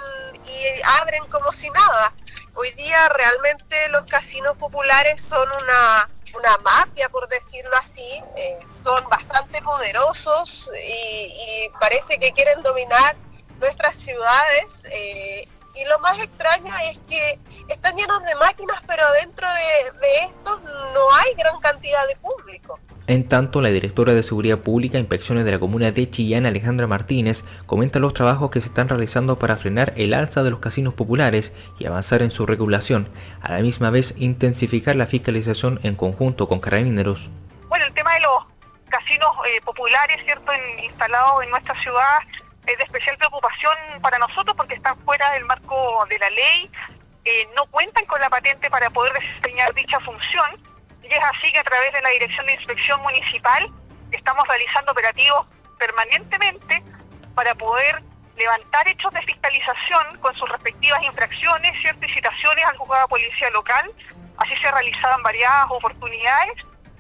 y 0.45 0.81
abren 1.01 1.25
como 1.27 1.53
si 1.53 1.69
nada. 1.71 2.15
Hoy 2.55 2.71
día 2.73 3.09
realmente 3.11 3.89
los 3.91 4.05
casinos 4.05 4.57
populares 4.57 5.21
son 5.21 5.47
una, 5.63 6.11
una 6.35 6.57
mafia, 6.59 7.09
por 7.09 7.27
decirlo 7.29 7.71
así, 7.77 8.23
eh, 8.37 8.59
son 8.69 9.09
bastante 9.09 9.61
poderosos 9.63 10.71
y, 10.87 11.69
parece 11.81 12.19
que 12.19 12.33
quieren 12.33 12.63
dominar 12.63 13.17
nuestras 13.59 13.97
ciudades. 13.97 14.67
Eh, 14.91 15.49
y 15.75 15.85
lo 15.85 15.99
más 16.01 16.19
extraño 16.19 16.73
es 16.91 16.99
que 17.09 17.39
están 17.69 17.97
llenos 17.97 18.23
de 18.25 18.35
máquinas, 18.35 18.83
pero 18.87 19.05
dentro 19.13 19.47
de, 19.49 20.17
estos 20.25 20.63
no 20.63 21.15
hay 21.15 21.35
gran 21.35 21.59
cantidad 21.61 22.07
de 22.09 22.17
público. 22.17 22.79
En 23.11 23.27
tanto, 23.27 23.61
la 23.61 23.71
directora 23.71 24.13
de 24.13 24.23
Seguridad 24.23 24.61
Pública 24.61 24.97
e 24.97 25.01
Inspecciones 25.01 25.45
de 25.45 25.51
la 25.51 25.59
Comuna 25.59 25.91
de 25.91 26.09
Chillán, 26.09 26.47
Alejandra 26.47 26.87
Martínez, 26.87 27.45
comenta 27.67 27.99
los 27.99 28.15
trabajos 28.15 28.53
que 28.53 28.61
se 28.61 28.69
están 28.69 28.89
realizando 28.89 29.37
para 29.37 29.57
frenar 29.57 29.93
el 29.97 30.15
alza 30.15 30.45
de 30.45 30.51
los 30.51 30.61
casinos 30.61 30.95
populares 30.95 31.53
y 31.81 31.87
avanzar 31.89 32.23
en 32.23 32.31
su 32.31 32.47
regulación, 32.47 33.09
a 33.43 33.51
la 33.51 33.59
misma 33.63 33.91
vez 33.91 34.15
intensificar 34.17 34.95
la 34.95 35.09
fiscalización 35.09 35.81
en 35.83 35.97
conjunto 35.97 36.47
con 36.47 36.61
carabineros. 36.61 37.31
Bueno, 37.69 37.85
el 37.85 37.93
tema 37.95 38.15
de 38.15 38.21
los 38.21 38.45
casinos 38.89 39.33
eh, 39.49 39.61
populares, 39.65 40.19
¿cierto?, 40.25 40.53
instalados 40.81 41.43
en 41.43 41.51
nuestra 41.51 41.75
ciudad 41.83 42.19
es 42.65 42.79
de 42.79 42.85
especial 42.85 43.17
preocupación 43.17 43.75
para 44.03 44.19
nosotros 44.19 44.57
porque 44.57 44.75
están 44.75 44.97
fuera 44.99 45.33
del 45.33 45.45
marco 45.47 46.07
de 46.09 46.17
la 46.21 46.31
ley, 46.31 46.71
eh, 47.25 47.49
no 47.57 47.67
cuentan 47.73 48.07
con 48.07 48.21
la 48.21 48.31
patente 48.31 48.71
para 48.71 48.89
poder 48.89 49.13
desempeñar 49.15 49.75
dicha 49.75 49.99
función 49.99 50.70
y 51.11 51.15
es 51.15 51.25
así 51.25 51.53
que 51.53 51.59
a 51.59 51.65
través 51.65 51.93
de 51.93 52.01
la 52.03 52.11
Dirección 52.11 52.47
de 52.47 52.55
Inspección 52.55 53.01
Municipal 53.03 53.69
estamos 54.13 54.47
realizando 54.47 54.93
operativos 54.93 55.47
permanentemente 55.79 56.83
para 57.35 57.55
poder 57.55 58.03
levantar 58.37 58.87
hechos 58.89 59.13
de 59.13 59.23
fiscalización 59.23 60.19
con 60.21 60.35
sus 60.37 60.49
respectivas 60.49 61.03
infracciones, 61.03 61.81
ciertas 61.81 62.11
citaciones 62.13 62.65
al 62.65 62.77
juzgado 62.77 63.03
de 63.03 63.09
policía 63.09 63.51
local. 63.51 63.91
Así 64.39 64.57
se 64.57 64.71
realizaban 64.71 65.23
variadas 65.23 65.67
oportunidades 65.69 66.53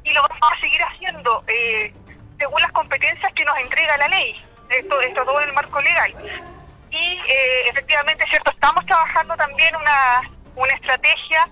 y 0.02 0.12
lo 0.12 0.22
vamos 0.22 0.52
a 0.52 0.60
seguir 0.60 0.82
haciendo 0.82 1.44
eh, 1.46 1.94
según 2.38 2.60
las 2.60 2.72
competencias 2.72 3.32
que 3.32 3.44
nos 3.44 3.58
entrega 3.60 3.96
la 3.96 4.08
ley. 4.08 4.34
Esto, 4.68 5.00
esto 5.00 5.24
todo 5.24 5.40
en 5.40 5.48
el 5.48 5.54
marco 5.54 5.80
legal 5.80 6.14
y 6.90 6.96
eh, 6.96 7.68
efectivamente, 7.68 8.24
cierto, 8.28 8.50
estamos 8.50 8.84
trabajando 8.84 9.36
también 9.36 9.74
una, 9.76 10.22
una 10.56 10.72
estrategia 10.74 11.48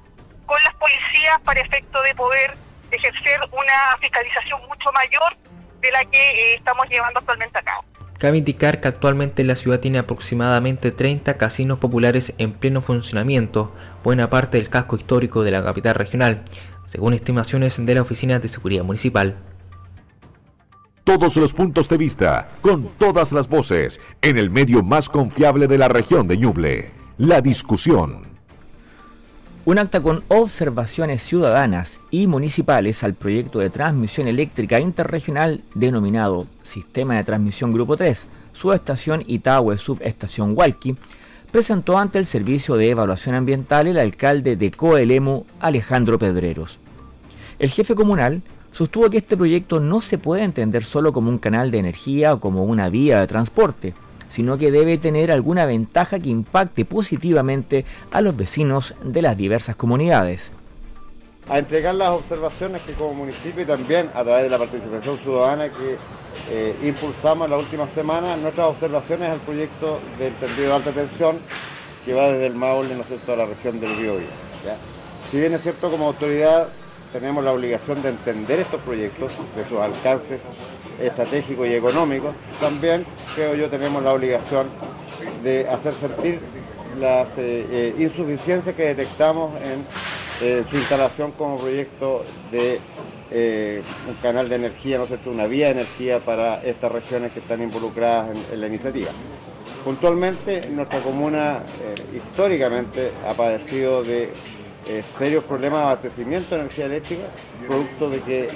con 0.49 0.61
las 0.65 0.75
policías 0.75 1.39
para 1.45 1.61
efecto 1.61 2.03
de 2.03 2.15
poder 2.15 2.57
ejercer 2.91 3.39
una 3.53 3.97
fiscalización 4.01 4.61
mucho 4.67 4.91
mayor 4.93 5.37
de 5.81 5.93
la 5.93 6.05
que 6.07 6.19
eh, 6.19 6.55
estamos 6.57 6.89
llevando 6.89 7.21
actualmente 7.21 7.59
a 7.59 7.63
cabo. 7.63 7.85
Cabe 8.19 8.39
indicar 8.39 8.81
que 8.81 8.89
actualmente 8.89 9.45
la 9.45 9.55
ciudad 9.55 9.79
tiene 9.79 9.99
aproximadamente 9.99 10.91
30 10.91 11.37
casinos 11.37 11.79
populares 11.79 12.35
en 12.39 12.53
pleno 12.53 12.81
funcionamiento, 12.81 13.73
buena 14.03 14.29
parte 14.29 14.57
del 14.57 14.71
casco 14.71 14.97
histórico 14.97 15.45
de 15.45 15.53
la 15.53 15.63
capital 15.63 15.95
regional, 15.95 16.43
según 16.87 17.15
estimaciones 17.15 17.85
de 17.85 17.95
la 17.95 18.03
Oficina 18.03 18.41
de 18.41 18.49
Seguridad 18.49 18.83
Municipal. 18.83 19.37
todos 21.05 21.37
los 21.37 21.55
puntos 21.55 21.89
de 21.89 21.97
vista, 21.97 22.51
con 22.61 22.89
todas 22.99 23.33
las 23.33 23.49
voces, 23.49 24.01
en 24.21 24.37
el 24.37 24.51
medio 24.51 24.83
más 24.83 25.09
confiable 25.09 25.67
de 25.67 25.79
la 25.79 25.89
región 25.89 26.29
de 26.29 26.37
Ñuble, 26.37 26.91
la 27.17 27.41
discusión. 27.41 28.28
Un 29.69 29.77
acta 29.77 30.01
con 30.01 30.25
observaciones 30.29 31.23
ciudadanas 31.23 32.01
y 32.11 32.27
municipales 32.27 33.05
al 33.05 33.13
proyecto 33.13 33.59
de 33.59 33.69
transmisión 33.69 34.27
eléctrica 34.27 34.81
interregional 34.81 35.63
denominado 35.75 36.47
Sistema 36.63 37.17
de 37.17 37.25
Transmisión 37.25 37.75
Grupo 37.75 37.99
3, 37.99 38.29
Subestación 38.55 39.25
Itahue 39.27 39.77
Subestación 39.77 40.55
Hualqui, 40.57 40.97
presentó 41.51 41.99
ante 41.99 42.19
el 42.19 42.25
Servicio 42.25 42.77
de 42.77 42.89
Evaluación 42.89 43.35
Ambiental 43.35 43.89
el 43.89 43.99
alcalde 43.99 44.57
de 44.57 44.71
Coelemu, 44.71 45.45
Alejandro 45.61 46.19
Pedreros. 46.19 46.79
El 47.59 47.69
jefe 47.69 47.95
comunal 47.95 48.41
sostuvo 48.73 49.11
que 49.11 49.19
este 49.19 49.37
proyecto 49.37 49.81
no 49.81 50.01
se 50.01 50.17
puede 50.17 50.45
entender 50.45 50.83
solo 50.83 51.13
como 51.13 51.29
un 51.29 51.37
canal 51.37 51.71
de 51.71 51.81
energía 51.81 52.33
o 52.33 52.41
como 52.41 52.65
una 52.65 52.89
vía 52.89 53.21
de 53.21 53.27
transporte, 53.27 53.93
sino 54.29 54.59
que 54.59 54.71
debe 54.71 54.99
tener 54.99 55.31
alguna 55.31 55.67
ventaja 55.67 56.19
que 56.19 56.29
impacte 56.29 56.85
positivamente 56.85 57.85
a 58.11 58.21
los 58.21 58.37
vecinos 58.37 58.95
de 59.03 59.23
las 59.23 59.37
diversas 59.37 59.77
comunidades. 59.77 60.53
A 61.49 61.59
entregar 61.59 61.95
las 61.95 62.11
observaciones 62.11 62.83
que 62.83 62.93
como 62.93 63.15
municipio 63.15 63.63
y 63.63 63.67
también 63.67 64.11
a 64.15 64.23
través 64.23 64.45
de 64.45 64.51
la 64.51 64.59
participación 64.59 65.17
ciudadana 65.19 65.71
que 65.71 65.97
eh, 66.51 66.77
impulsamos 66.85 67.47
en 67.47 67.53
la 67.53 67.59
última 67.59 67.89
semana 67.89 68.37
nuestras 68.37 68.69
observaciones 68.69 69.31
al 69.31 69.41
proyecto 69.41 69.99
del 70.19 70.35
tendido 70.35 70.69
de 70.69 70.75
alta 70.75 70.91
tensión 70.93 71.39
que 72.05 72.15
va 72.15 72.29
desde 72.29 72.47
el 72.47 72.55
Maule, 72.55 72.95
¿no 72.95 73.33
a 73.33 73.37
la 73.37 73.47
región 73.47 73.81
del 73.81 73.95
Biobío. 73.97 74.27
Si 75.31 75.39
bien 75.39 75.55
es 75.55 75.63
cierto 75.63 75.91
como 75.91 76.07
autoridad 76.07 76.69
tenemos 77.13 77.43
la 77.43 77.53
obligación 77.53 78.03
de 78.03 78.11
entender 78.11 78.61
estos 78.61 78.81
proyectos, 78.83 79.33
de 79.57 79.69
sus 79.69 79.79
alcances 79.79 80.43
estratégicos 81.01 81.69
y 81.69 81.75
económicos, 81.75 82.35
también 82.61 83.05
creo 83.35 83.55
yo 83.55 83.69
tenemos 83.69 84.03
la 84.03 84.13
obligación 84.13 84.69
de 85.43 85.69
hacer 85.69 85.95
sentir 85.95 86.41
las 86.99 87.39
eh, 87.39 87.67
eh, 87.71 87.95
insuficiencias 87.99 88.75
que 88.75 88.95
detectamos 88.95 89.53
en 89.63 89.85
eh, 90.41 90.65
su 90.69 90.77
instalación 90.77 91.33
como 91.33 91.57
proyecto 91.57 92.25
de 92.51 92.81
un 94.09 94.15
canal 94.23 94.49
de 94.49 94.57
energía, 94.57 94.97
¿no 94.97 95.05
es 95.05 95.11
una 95.27 95.47
vía 95.47 95.67
de 95.67 95.73
energía 95.73 96.19
para 96.19 96.63
estas 96.63 96.91
regiones 96.91 97.31
que 97.31 97.41
están 97.41 97.63
involucradas 97.63 98.31
en 98.51 98.59
la 98.59 98.67
iniciativa. 98.69 99.11
Puntualmente, 99.85 100.63
nuestra 100.71 101.01
comuna 101.01 101.61
históricamente 102.15 103.11
ha 103.29 103.35
padecido 103.35 104.03
de 104.03 104.31
eh, 104.89 105.03
serios 105.19 105.45
problemas 105.45 105.81
de 105.81 105.85
abastecimiento 105.85 106.55
de 106.55 106.63
energía 106.63 106.87
eléctrica, 106.87 107.25
producto 107.67 108.09
de 108.09 108.21
que 108.21 108.49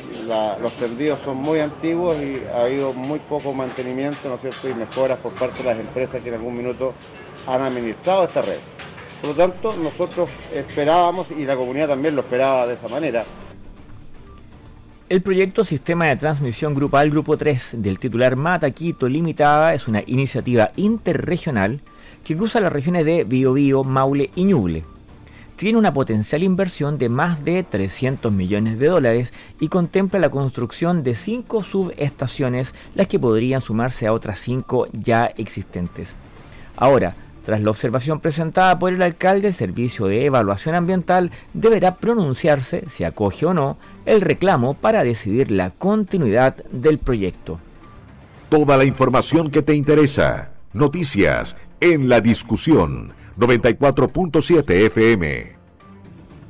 los 0.62 0.72
tendidos 0.74 1.20
son 1.24 1.36
muy 1.36 1.60
antiguos 1.60 2.16
y 2.16 2.42
ha 2.54 2.62
habido 2.62 2.94
muy 2.94 3.18
poco 3.18 3.52
mantenimiento 3.52 4.18
¿no 4.28 4.70
y 4.70 4.74
mejoras 4.74 5.18
por 5.18 5.32
parte 5.32 5.62
de 5.62 5.68
las 5.68 5.78
empresas 5.78 6.22
que 6.22 6.30
en 6.30 6.36
algún 6.36 6.56
minuto 6.56 6.94
han 7.46 7.60
administrado 7.60 8.24
esta 8.24 8.40
red. 8.40 8.58
Por 9.20 9.30
lo 9.30 9.36
tanto, 9.36 9.76
nosotros 9.76 10.30
esperábamos, 10.54 11.30
y 11.30 11.44
la 11.44 11.54
comunidad 11.54 11.88
también 11.88 12.16
lo 12.16 12.22
esperaba 12.22 12.66
de 12.66 12.74
esa 12.74 12.88
manera, 12.88 13.24
el 15.10 15.20
proyecto 15.20 15.62
Sistema 15.62 16.06
de 16.06 16.16
Transmisión 16.16 16.74
Grupal 16.74 17.10
Grupo 17.10 17.36
3 17.36 17.82
del 17.82 17.98
titular 17.98 18.34
Mataquito 18.34 19.10
Limitada 19.10 19.74
es 19.74 19.86
una 19.86 20.02
iniciativa 20.06 20.70
interregional 20.76 21.82
que 22.24 22.34
cruza 22.34 22.60
las 22.60 22.72
regiones 22.72 23.04
de 23.04 23.24
Biobío, 23.24 23.84
Maule 23.84 24.30
y 24.34 24.44
Ñuble 24.44 24.84
tiene 25.62 25.78
una 25.78 25.94
potencial 25.94 26.42
inversión 26.42 26.98
de 26.98 27.08
más 27.08 27.44
de 27.44 27.62
300 27.62 28.32
millones 28.32 28.80
de 28.80 28.88
dólares 28.88 29.32
y 29.60 29.68
contempla 29.68 30.18
la 30.18 30.28
construcción 30.28 31.04
de 31.04 31.14
cinco 31.14 31.62
subestaciones, 31.62 32.74
las 32.96 33.06
que 33.06 33.20
podrían 33.20 33.60
sumarse 33.60 34.08
a 34.08 34.12
otras 34.12 34.40
cinco 34.40 34.88
ya 34.92 35.26
existentes. 35.26 36.16
Ahora, 36.76 37.14
tras 37.44 37.60
la 37.60 37.70
observación 37.70 38.18
presentada 38.18 38.76
por 38.76 38.92
el 38.92 39.02
alcalde, 39.02 39.46
el 39.46 39.54
Servicio 39.54 40.06
de 40.06 40.26
Evaluación 40.26 40.74
Ambiental 40.74 41.30
deberá 41.54 41.94
pronunciarse 41.94 42.82
si 42.88 43.04
acoge 43.04 43.46
o 43.46 43.54
no 43.54 43.76
el 44.04 44.20
reclamo 44.20 44.74
para 44.74 45.04
decidir 45.04 45.52
la 45.52 45.70
continuidad 45.70 46.56
del 46.72 46.98
proyecto. 46.98 47.60
Toda 48.48 48.76
la 48.76 48.84
información 48.84 49.48
que 49.48 49.62
te 49.62 49.74
interesa. 49.74 50.50
Noticias 50.72 51.56
en 51.80 52.08
la 52.08 52.20
discusión 52.20 53.12
94.7 53.38 54.70
FM. 54.86 55.56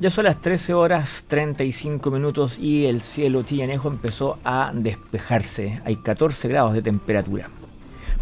Ya 0.01 0.11
son 0.11 0.25
las 0.25 0.41
13 0.41 0.75
horas 0.75 1.27
35 1.29 2.11
minutos 2.11 2.59
y 2.59 2.87
el 2.87 3.03
cielo 3.03 3.43
chillanejo 3.43 3.89
empezó 3.89 4.39
a 4.43 4.73
despejarse. 4.75 5.81
Hay 5.85 5.97
14 5.97 6.49
grados 6.49 6.75
de 6.75 6.83
temperatura. 6.83 7.51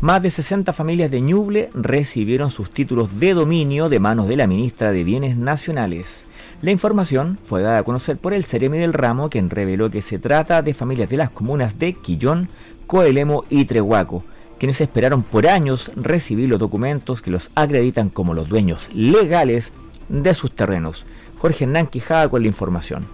Más 0.03 0.23
de 0.23 0.31
60 0.31 0.73
familias 0.73 1.11
de 1.11 1.21
Ñuble 1.21 1.71
recibieron 1.75 2.51
sus 2.51 2.71
títulos 2.71 3.19
de 3.19 3.35
dominio 3.35 3.89
de 3.89 3.99
manos 3.99 4.29
de 4.29 4.37
la 4.37 4.47
ministra 4.47 4.93
de 4.93 5.05
Bienes 5.05 5.37
Nacionales. 5.37 6.27
La 6.63 6.71
información 6.71 7.39
fue 7.45 7.63
dada 7.63 7.79
a 7.79 7.83
conocer 7.83 8.19
por 8.19 8.35
el 8.35 8.45
Ceremi 8.45 8.79
del 8.79 8.93
Ramo, 8.93 9.31
quien 9.31 9.49
reveló 9.49 9.91
que 9.91 10.03
se 10.03 10.19
trata 10.19 10.61
de 10.61 10.75
familias 10.75 11.09
de 11.09 11.17
las 11.17 11.31
comunas 11.31 11.79
de 11.79 11.95
Quillón, 11.95 12.51
Coelemo 12.87 13.45
y 13.49 13.65
Trehuaco, 13.65 14.25
quienes 14.61 14.83
esperaron 14.83 15.23
por 15.23 15.49
años 15.49 15.91
recibir 15.97 16.51
los 16.51 16.59
documentos 16.59 17.23
que 17.23 17.31
los 17.31 17.51
acreditan 17.55 18.11
como 18.11 18.35
los 18.35 18.51
dueños 18.51 18.91
legales 18.93 19.73
de 20.11 20.35
sus 20.35 20.55
terrenos. 20.55 21.07
Jorge 21.39 21.65
Hernán 21.65 21.87
Quijada 21.87 22.29
con 22.29 22.43
la 22.43 22.49
información. 22.49 23.07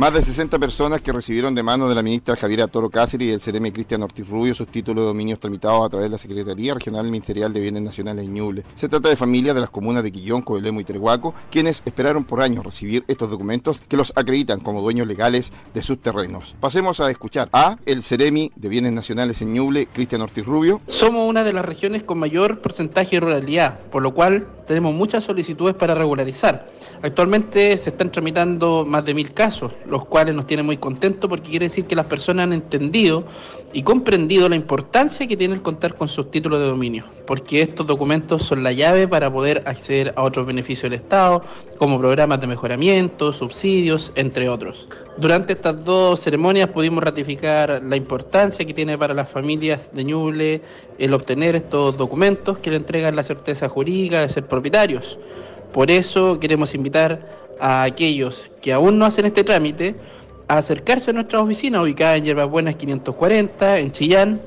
Más 0.00 0.14
de 0.14 0.22
60 0.22 0.58
personas 0.58 1.02
que 1.02 1.12
recibieron 1.12 1.54
de 1.54 1.62
mano 1.62 1.86
de 1.86 1.94
la 1.94 2.02
ministra 2.02 2.34
Javiera 2.34 2.68
Toro 2.68 2.88
Cáceres 2.88 3.28
y 3.28 3.30
del 3.32 3.38
CRM 3.38 3.70
Cristian 3.70 4.02
Ortiz 4.02 4.26
Rubio 4.26 4.54
sus 4.54 4.66
títulos 4.66 5.02
de 5.02 5.08
dominios 5.08 5.38
tramitados 5.38 5.84
a 5.84 5.90
través 5.90 6.06
de 6.06 6.12
la 6.12 6.16
Secretaría 6.16 6.72
Regional 6.72 7.04
Ministerial 7.04 7.52
de 7.52 7.60
Bienes 7.60 7.82
Nacionales 7.82 8.24
en 8.24 8.32
Ñuble. 8.32 8.64
Se 8.74 8.88
trata 8.88 9.10
de 9.10 9.16
familias 9.16 9.54
de 9.54 9.60
las 9.60 9.68
comunas 9.68 10.02
de 10.02 10.10
Quillón, 10.10 10.40
Coelemo 10.40 10.80
y 10.80 10.84
Trehuaco, 10.84 11.34
quienes 11.50 11.82
esperaron 11.84 12.24
por 12.24 12.40
años 12.40 12.64
recibir 12.64 13.04
estos 13.08 13.28
documentos 13.28 13.82
que 13.86 13.98
los 13.98 14.14
acreditan 14.16 14.60
como 14.60 14.80
dueños 14.80 15.06
legales 15.06 15.52
de 15.74 15.82
sus 15.82 16.00
terrenos. 16.00 16.56
Pasemos 16.60 16.98
a 17.00 17.10
escuchar 17.10 17.50
a 17.52 17.76
el 17.84 18.02
Ceremi 18.02 18.52
de 18.56 18.70
Bienes 18.70 18.92
Nacionales 18.92 19.42
en 19.42 19.52
Ñuble, 19.52 19.86
Cristian 19.92 20.22
Ortiz 20.22 20.46
Rubio. 20.46 20.80
Somos 20.86 21.28
una 21.28 21.44
de 21.44 21.52
las 21.52 21.66
regiones 21.66 22.04
con 22.04 22.18
mayor 22.18 22.62
porcentaje 22.62 23.16
de 23.16 23.20
ruralidad, 23.20 23.78
por 23.90 24.00
lo 24.00 24.14
cual 24.14 24.46
tenemos 24.70 24.94
muchas 24.94 25.24
solicitudes 25.24 25.74
para 25.74 25.96
regularizar. 25.96 26.68
Actualmente 27.02 27.76
se 27.76 27.90
están 27.90 28.12
tramitando 28.12 28.84
más 28.86 29.04
de 29.04 29.14
mil 29.14 29.32
casos, 29.32 29.72
los 29.90 30.06
cuales 30.06 30.34
nos 30.34 30.46
tienen 30.46 30.64
muy 30.64 30.76
contentos 30.76 31.28
porque 31.28 31.50
quiere 31.50 31.66
decir 31.66 31.84
que 31.84 31.96
las 31.96 32.06
personas 32.06 32.44
han 32.44 32.52
entendido 32.52 33.24
y 33.72 33.82
comprendido 33.82 34.48
la 34.48 34.56
importancia 34.56 35.26
que 35.26 35.36
tiene 35.36 35.54
el 35.54 35.62
contar 35.62 35.94
con 35.94 36.08
sus 36.08 36.30
títulos 36.30 36.60
de 36.60 36.66
dominio, 36.66 37.04
porque 37.26 37.62
estos 37.62 37.86
documentos 37.86 38.42
son 38.42 38.62
la 38.62 38.72
llave 38.72 39.06
para 39.06 39.32
poder 39.32 39.62
acceder 39.66 40.12
a 40.16 40.22
otros 40.22 40.46
beneficios 40.46 40.90
del 40.90 41.00
Estado, 41.00 41.42
como 41.78 41.98
programas 41.98 42.40
de 42.40 42.46
mejoramiento, 42.46 43.32
subsidios, 43.32 44.12
entre 44.14 44.48
otros. 44.48 44.88
Durante 45.16 45.52
estas 45.52 45.84
dos 45.84 46.20
ceremonias 46.20 46.68
pudimos 46.68 47.04
ratificar 47.04 47.82
la 47.82 47.96
importancia 47.96 48.64
que 48.64 48.74
tiene 48.74 48.96
para 48.96 49.14
las 49.14 49.28
familias 49.28 49.90
de 49.92 50.04
Ñuble 50.04 50.62
el 50.98 51.14
obtener 51.14 51.56
estos 51.56 51.96
documentos 51.96 52.58
que 52.58 52.70
le 52.70 52.76
entregan 52.76 53.16
la 53.16 53.22
certeza 53.22 53.68
jurídica 53.68 54.20
de 54.20 54.28
ser 54.28 54.46
propietarios. 54.46 55.18
Por 55.72 55.90
eso 55.90 56.38
queremos 56.40 56.74
invitar 56.74 57.38
a 57.60 57.82
aquellos 57.82 58.50
que 58.60 58.72
aún 58.72 58.98
no 58.98 59.04
hacen 59.04 59.26
este 59.26 59.44
trámite 59.44 59.94
a 60.48 60.58
acercarse 60.58 61.10
a 61.10 61.14
nuestra 61.14 61.40
oficina 61.40 61.80
ubicada 61.80 62.16
en 62.16 62.24
Yerbas 62.24 62.50
Buenas 62.50 62.74
540, 62.74 63.78
en 63.78 63.92
Chillán, 63.92 64.40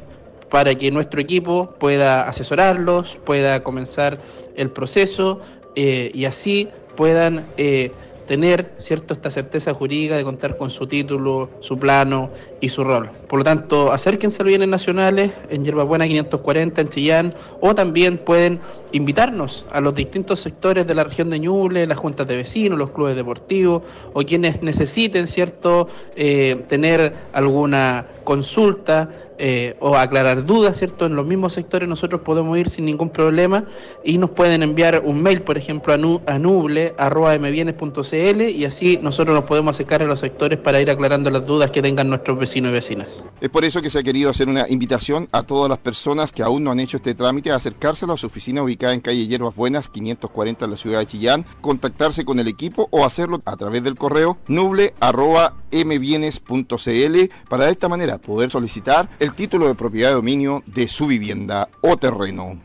para 0.49 0.75
que 0.75 0.91
nuestro 0.91 1.21
equipo 1.21 1.73
pueda 1.79 2.27
asesorarlos, 2.27 3.17
pueda 3.23 3.63
comenzar 3.63 4.19
el 4.55 4.69
proceso 4.69 5.39
eh, 5.75 6.11
y 6.13 6.25
así 6.25 6.67
puedan 6.95 7.45
eh, 7.57 7.91
tener 8.27 8.71
cierto 8.77 9.13
esta 9.13 9.31
certeza 9.31 9.73
jurídica 9.73 10.15
de 10.17 10.23
contar 10.23 10.57
con 10.57 10.69
su 10.69 10.87
título, 10.87 11.49
su 11.61 11.77
plano 11.79 12.29
y 12.63 12.69
su 12.69 12.85
rol. 12.85 13.09
Por 13.27 13.39
lo 13.39 13.43
tanto, 13.43 13.91
acérquense 13.91 14.41
a 14.41 14.45
los 14.45 14.51
bienes 14.51 14.69
nacionales 14.69 15.33
en 15.49 15.65
Yerbabuena 15.65 16.07
540 16.07 16.79
en 16.79 16.87
Chillán 16.87 17.35
o 17.59 17.75
también 17.75 18.17
pueden 18.17 18.61
invitarnos 18.93 19.65
a 19.69 19.81
los 19.81 19.93
distintos 19.93 20.39
sectores 20.39 20.87
de 20.87 20.95
la 20.95 21.03
región 21.03 21.29
de 21.29 21.39
Ñuble, 21.39 21.85
las 21.85 21.97
juntas 21.97 22.25
de 22.25 22.37
vecinos, 22.37 22.79
los 22.79 22.91
clubes 22.91 23.17
deportivos 23.17 23.83
o 24.13 24.21
quienes 24.21 24.63
necesiten 24.63 25.27
cierto 25.27 25.89
eh, 26.15 26.63
tener 26.69 27.13
alguna 27.33 28.05
consulta 28.23 29.09
eh, 29.39 29.75
o 29.79 29.97
aclarar 29.97 30.45
dudas, 30.45 30.77
¿cierto? 30.77 31.05
En 31.05 31.17
los 31.17 31.25
mismos 31.25 31.51
sectores 31.53 31.89
nosotros 31.89 32.21
podemos 32.21 32.57
ir 32.57 32.69
sin 32.69 32.85
ningún 32.85 33.09
problema 33.09 33.65
y 34.03 34.19
nos 34.19 34.29
pueden 34.29 34.61
enviar 34.63 35.01
un 35.03 35.21
mail, 35.21 35.41
por 35.41 35.57
ejemplo, 35.57 35.91
a, 35.91 35.97
nu 35.97 36.21
a 36.27 36.37
nuble.mbienes.cl 36.37 38.41
y 38.41 38.63
así 38.63 38.99
nosotros 39.01 39.35
nos 39.35 39.43
podemos 39.45 39.75
acercar 39.75 40.03
a 40.03 40.05
los 40.05 40.21
sectores 40.21 40.59
para 40.59 40.79
ir 40.79 40.89
aclarando 40.89 41.29
las 41.29 41.45
dudas 41.45 41.71
que 41.71 41.81
tengan 41.81 42.07
nuestros 42.09 42.37
vecinos 42.37 42.52
vecinos 42.53 42.69
y 42.69 42.73
vecinas. 42.73 43.23
Es 43.41 43.49
por 43.49 43.65
eso 43.65 43.81
que 43.81 43.89
se 43.89 43.97
ha 43.99 44.03
querido 44.03 44.29
hacer 44.29 44.47
una 44.47 44.69
invitación 44.69 45.27
a 45.31 45.41
todas 45.43 45.69
las 45.69 45.79
personas 45.79 46.31
que 46.31 46.43
aún 46.43 46.63
no 46.63 46.71
han 46.71 46.79
hecho 46.79 46.95
este 46.97 47.15
trámite 47.15 47.51
a 47.51 47.55
acercarse 47.55 48.05
a 48.05 48.17
su 48.17 48.27
oficina 48.27 48.61
ubicada 48.61 48.93
en 48.93 49.01
calle 49.01 49.25
Hierbas 49.27 49.55
Buenas 49.55 49.89
540 49.89 50.65
en 50.65 50.71
la 50.71 50.77
ciudad 50.77 50.99
de 50.99 51.07
Chillán, 51.07 51.45
contactarse 51.61 52.25
con 52.25 52.39
el 52.39 52.47
equipo 52.47 52.87
o 52.91 53.05
hacerlo 53.05 53.41
a 53.45 53.57
través 53.57 53.83
del 53.83 53.95
correo 53.95 54.37
nuble.mbienes.cl 54.47 57.17
para 57.49 57.65
de 57.65 57.71
esta 57.71 57.89
manera 57.89 58.19
poder 58.19 58.51
solicitar 58.51 59.09
el 59.19 59.33
título 59.33 59.67
de 59.67 59.75
propiedad 59.75 60.09
de 60.09 60.15
dominio 60.15 60.61
de 60.65 60.87
su 60.87 61.07
vivienda 61.07 61.69
o 61.81 61.97
terreno. 61.97 62.61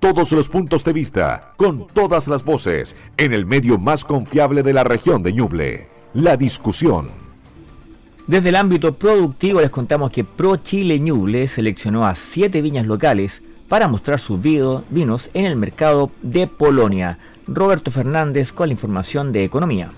Todos 0.00 0.32
los 0.32 0.48
puntos 0.48 0.82
de 0.84 0.92
vista, 0.92 1.52
con 1.56 1.86
todas 1.86 2.26
las 2.26 2.44
voces, 2.44 2.96
en 3.16 3.32
el 3.32 3.46
medio 3.46 3.78
más 3.78 4.04
confiable 4.04 4.64
de 4.64 4.72
la 4.72 4.82
región 4.82 5.22
de 5.22 5.32
Ñuble. 5.32 5.88
La 6.12 6.36
discusión. 6.36 7.21
Desde 8.28 8.50
el 8.50 8.56
ámbito 8.56 8.94
productivo 8.94 9.60
les 9.60 9.70
contamos 9.70 10.12
que 10.12 10.22
Pro 10.22 10.54
Chile 10.54 11.00
Ñuble 11.00 11.48
seleccionó 11.48 12.06
a 12.06 12.14
siete 12.14 12.62
viñas 12.62 12.86
locales 12.86 13.42
para 13.68 13.88
mostrar 13.88 14.20
sus 14.20 14.40
vinos 14.40 15.28
en 15.34 15.46
el 15.46 15.56
mercado 15.56 16.12
de 16.22 16.46
Polonia. 16.46 17.18
Roberto 17.48 17.90
Fernández 17.90 18.52
con 18.52 18.68
la 18.68 18.74
información 18.74 19.32
de 19.32 19.42
economía. 19.42 19.90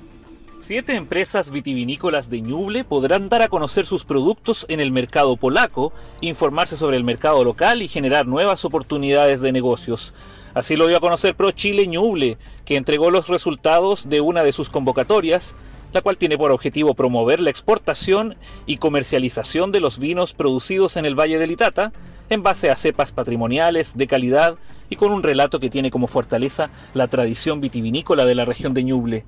Siete 0.61 0.95
empresas 0.95 1.51
vitivinícolas 1.51 2.31
de 2.31 2.41
Ñuble 2.41 2.85
podrán 2.85 3.29
dar 3.29 3.43
a 3.43 3.49
conocer 3.49 3.85
sus 3.85 4.07
productos 4.07 4.65
en 4.71 4.81
el 4.81 4.91
mercado 4.91 5.37
polaco, 5.37 5.93
informarse 6.23 6.79
sobre 6.79 6.97
el 6.97 7.05
mercado 7.05 7.45
local 7.45 7.83
y 7.83 7.89
generar 7.89 8.27
nuevas 8.27 8.65
oportunidades 8.65 9.43
de 9.43 9.53
negocios. 9.53 10.15
Así 10.55 10.77
lo 10.77 10.87
dio 10.87 10.97
a 10.97 11.01
conocer 11.01 11.35
Pro 11.35 11.51
Chile 11.51 11.87
Ñuble, 11.87 12.39
que 12.65 12.77
entregó 12.77 13.11
los 13.11 13.29
resultados 13.29 14.09
de 14.09 14.23
una 14.23 14.43
de 14.43 14.53
sus 14.53 14.71
convocatorias, 14.71 15.55
la 15.95 16.03
cual 16.03 16.19
tiene 16.19 16.37
por 16.37 16.51
objetivo 16.51 16.95
promover 16.95 17.39
la 17.39 17.51
exportación 17.51 18.35
y 18.67 18.79
comercialización 18.79 19.71
de 19.71 19.79
los 19.79 20.01
vinos 20.01 20.35
producidos 20.35 20.97
en 20.97 21.07
el 21.07 21.15
Valle 21.15 21.39
del 21.39 21.53
Itata, 21.53 21.93
en 22.31 22.43
base 22.43 22.69
a 22.69 22.77
cepas 22.77 23.13
patrimoniales 23.13 23.97
de 23.97 24.09
calidad 24.09 24.57
y 24.91 24.97
con 24.97 25.13
un 25.13 25.23
relato 25.23 25.61
que 25.61 25.71
tiene 25.71 25.93
como 25.93 26.09
fortaleza 26.09 26.69
la 26.95 27.07
tradición 27.07 27.61
vitivinícola 27.61 28.25
de 28.25 28.35
la 28.35 28.45
región 28.45 28.75
de 28.75 28.83
Ñuble. 28.83 29.25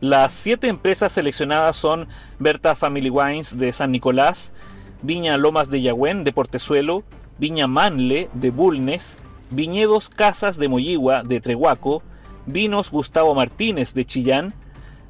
Las 0.00 0.32
siete 0.32 0.68
empresas 0.68 1.12
seleccionadas 1.12 1.76
son 1.76 2.08
Berta 2.38 2.74
Family 2.74 3.10
Wines 3.10 3.58
de 3.58 3.74
San 3.74 3.92
Nicolás, 3.92 4.52
Viña 5.02 5.36
Lomas 5.36 5.68
de 5.68 5.82
Yagüen 5.82 6.24
de 6.24 6.32
Portezuelo, 6.32 7.04
Viña 7.38 7.66
Manle 7.66 8.30
de 8.32 8.50
Bulnes, 8.50 9.18
Viñedos 9.50 10.08
Casas 10.08 10.56
de 10.56 10.68
Moyigua 10.68 11.24
de 11.24 11.42
Trehuaco, 11.42 12.02
Vinos 12.46 12.90
Gustavo 12.90 13.34
Martínez 13.34 13.92
de 13.92 14.06
Chillán, 14.06 14.54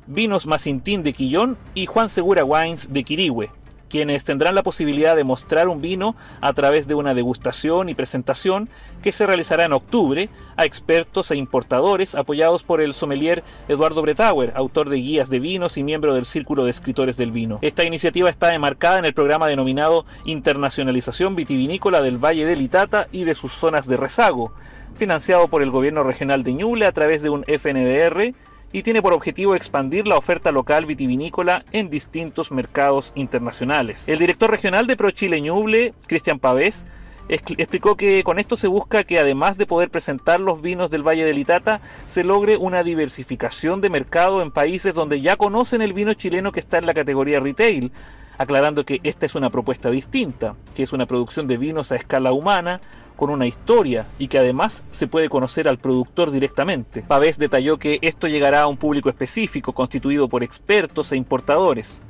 Vinos 0.06 0.46
Macintín 0.46 1.02
de 1.02 1.12
Quillón 1.12 1.56
y 1.74 1.86
Juan 1.86 2.08
Segura 2.08 2.44
Wines 2.44 2.92
de 2.92 3.04
Quirihue 3.04 3.50
quienes 3.88 4.24
tendrán 4.24 4.54
la 4.54 4.62
posibilidad 4.62 5.16
de 5.16 5.24
mostrar 5.24 5.68
un 5.68 5.80
vino 5.80 6.16
a 6.40 6.52
través 6.52 6.86
de 6.86 6.94
una 6.94 7.14
degustación 7.14 7.88
y 7.88 7.94
presentación 7.94 8.68
que 9.02 9.12
se 9.12 9.26
realizará 9.26 9.64
en 9.64 9.72
octubre 9.72 10.28
a 10.56 10.64
expertos 10.64 11.30
e 11.30 11.36
importadores 11.36 12.14
apoyados 12.14 12.64
por 12.64 12.80
el 12.80 12.94
sommelier 12.94 13.42
Eduardo 13.68 14.02
Bretauer, 14.02 14.52
autor 14.56 14.88
de 14.88 14.96
guías 14.96 15.30
de 15.30 15.40
vinos 15.40 15.76
y 15.76 15.82
miembro 15.82 16.14
del 16.14 16.26
Círculo 16.26 16.64
de 16.64 16.70
Escritores 16.70 17.16
del 17.16 17.30
Vino. 17.30 17.58
Esta 17.62 17.84
iniciativa 17.84 18.30
está 18.30 18.54
enmarcada 18.54 18.98
en 18.98 19.04
el 19.04 19.14
programa 19.14 19.46
denominado 19.46 20.04
Internacionalización 20.24 21.36
Vitivinícola 21.36 22.02
del 22.02 22.18
Valle 22.18 22.44
del 22.44 22.62
Itata 22.62 23.08
y 23.12 23.24
de 23.24 23.34
sus 23.34 23.52
zonas 23.52 23.86
de 23.86 23.96
rezago, 23.96 24.52
financiado 24.96 25.48
por 25.48 25.62
el 25.62 25.70
gobierno 25.70 26.02
regional 26.02 26.42
de 26.42 26.54
Ñuble 26.54 26.86
a 26.86 26.92
través 26.92 27.22
de 27.22 27.30
un 27.30 27.44
FNDR 27.44 28.34
y 28.76 28.82
tiene 28.82 29.00
por 29.00 29.14
objetivo 29.14 29.54
expandir 29.54 30.06
la 30.06 30.18
oferta 30.18 30.52
local 30.52 30.84
vitivinícola 30.84 31.64
en 31.72 31.88
distintos 31.88 32.52
mercados 32.52 33.10
internacionales. 33.14 34.06
El 34.06 34.18
director 34.18 34.50
regional 34.50 34.86
de 34.86 34.98
ProChile 34.98 35.40
Ñuble, 35.40 35.94
Cristian 36.06 36.38
Pavés, 36.38 36.84
explicó 37.30 37.96
que 37.96 38.22
con 38.22 38.38
esto 38.38 38.54
se 38.54 38.66
busca 38.66 39.04
que 39.04 39.18
además 39.18 39.56
de 39.56 39.64
poder 39.64 39.88
presentar 39.88 40.40
los 40.40 40.60
vinos 40.60 40.90
del 40.90 41.02
Valle 41.08 41.24
del 41.24 41.38
Itata, 41.38 41.80
se 42.06 42.22
logre 42.22 42.58
una 42.58 42.82
diversificación 42.82 43.80
de 43.80 43.88
mercado 43.88 44.42
en 44.42 44.50
países 44.50 44.94
donde 44.94 45.22
ya 45.22 45.36
conocen 45.36 45.80
el 45.80 45.94
vino 45.94 46.12
chileno 46.12 46.52
que 46.52 46.60
está 46.60 46.76
en 46.76 46.84
la 46.84 46.92
categoría 46.92 47.40
retail, 47.40 47.92
aclarando 48.36 48.84
que 48.84 49.00
esta 49.04 49.24
es 49.24 49.34
una 49.34 49.48
propuesta 49.48 49.88
distinta, 49.88 50.54
que 50.74 50.82
es 50.82 50.92
una 50.92 51.06
producción 51.06 51.46
de 51.46 51.56
vinos 51.56 51.92
a 51.92 51.96
escala 51.96 52.32
humana, 52.32 52.82
con 53.16 53.30
una 53.30 53.46
historia 53.46 54.06
y 54.18 54.28
que 54.28 54.38
además 54.38 54.84
se 54.90 55.06
puede 55.06 55.28
conocer 55.28 55.68
al 55.68 55.78
productor 55.78 56.30
directamente. 56.30 57.02
Pavés 57.02 57.38
detalló 57.38 57.78
que 57.78 57.98
esto 58.02 58.28
llegará 58.28 58.62
a 58.62 58.66
un 58.66 58.76
público 58.76 59.08
específico 59.08 59.72
constituido 59.72 60.28
por 60.28 60.42
expertos 60.42 61.12
e 61.12 61.16
importadores. 61.16 62.00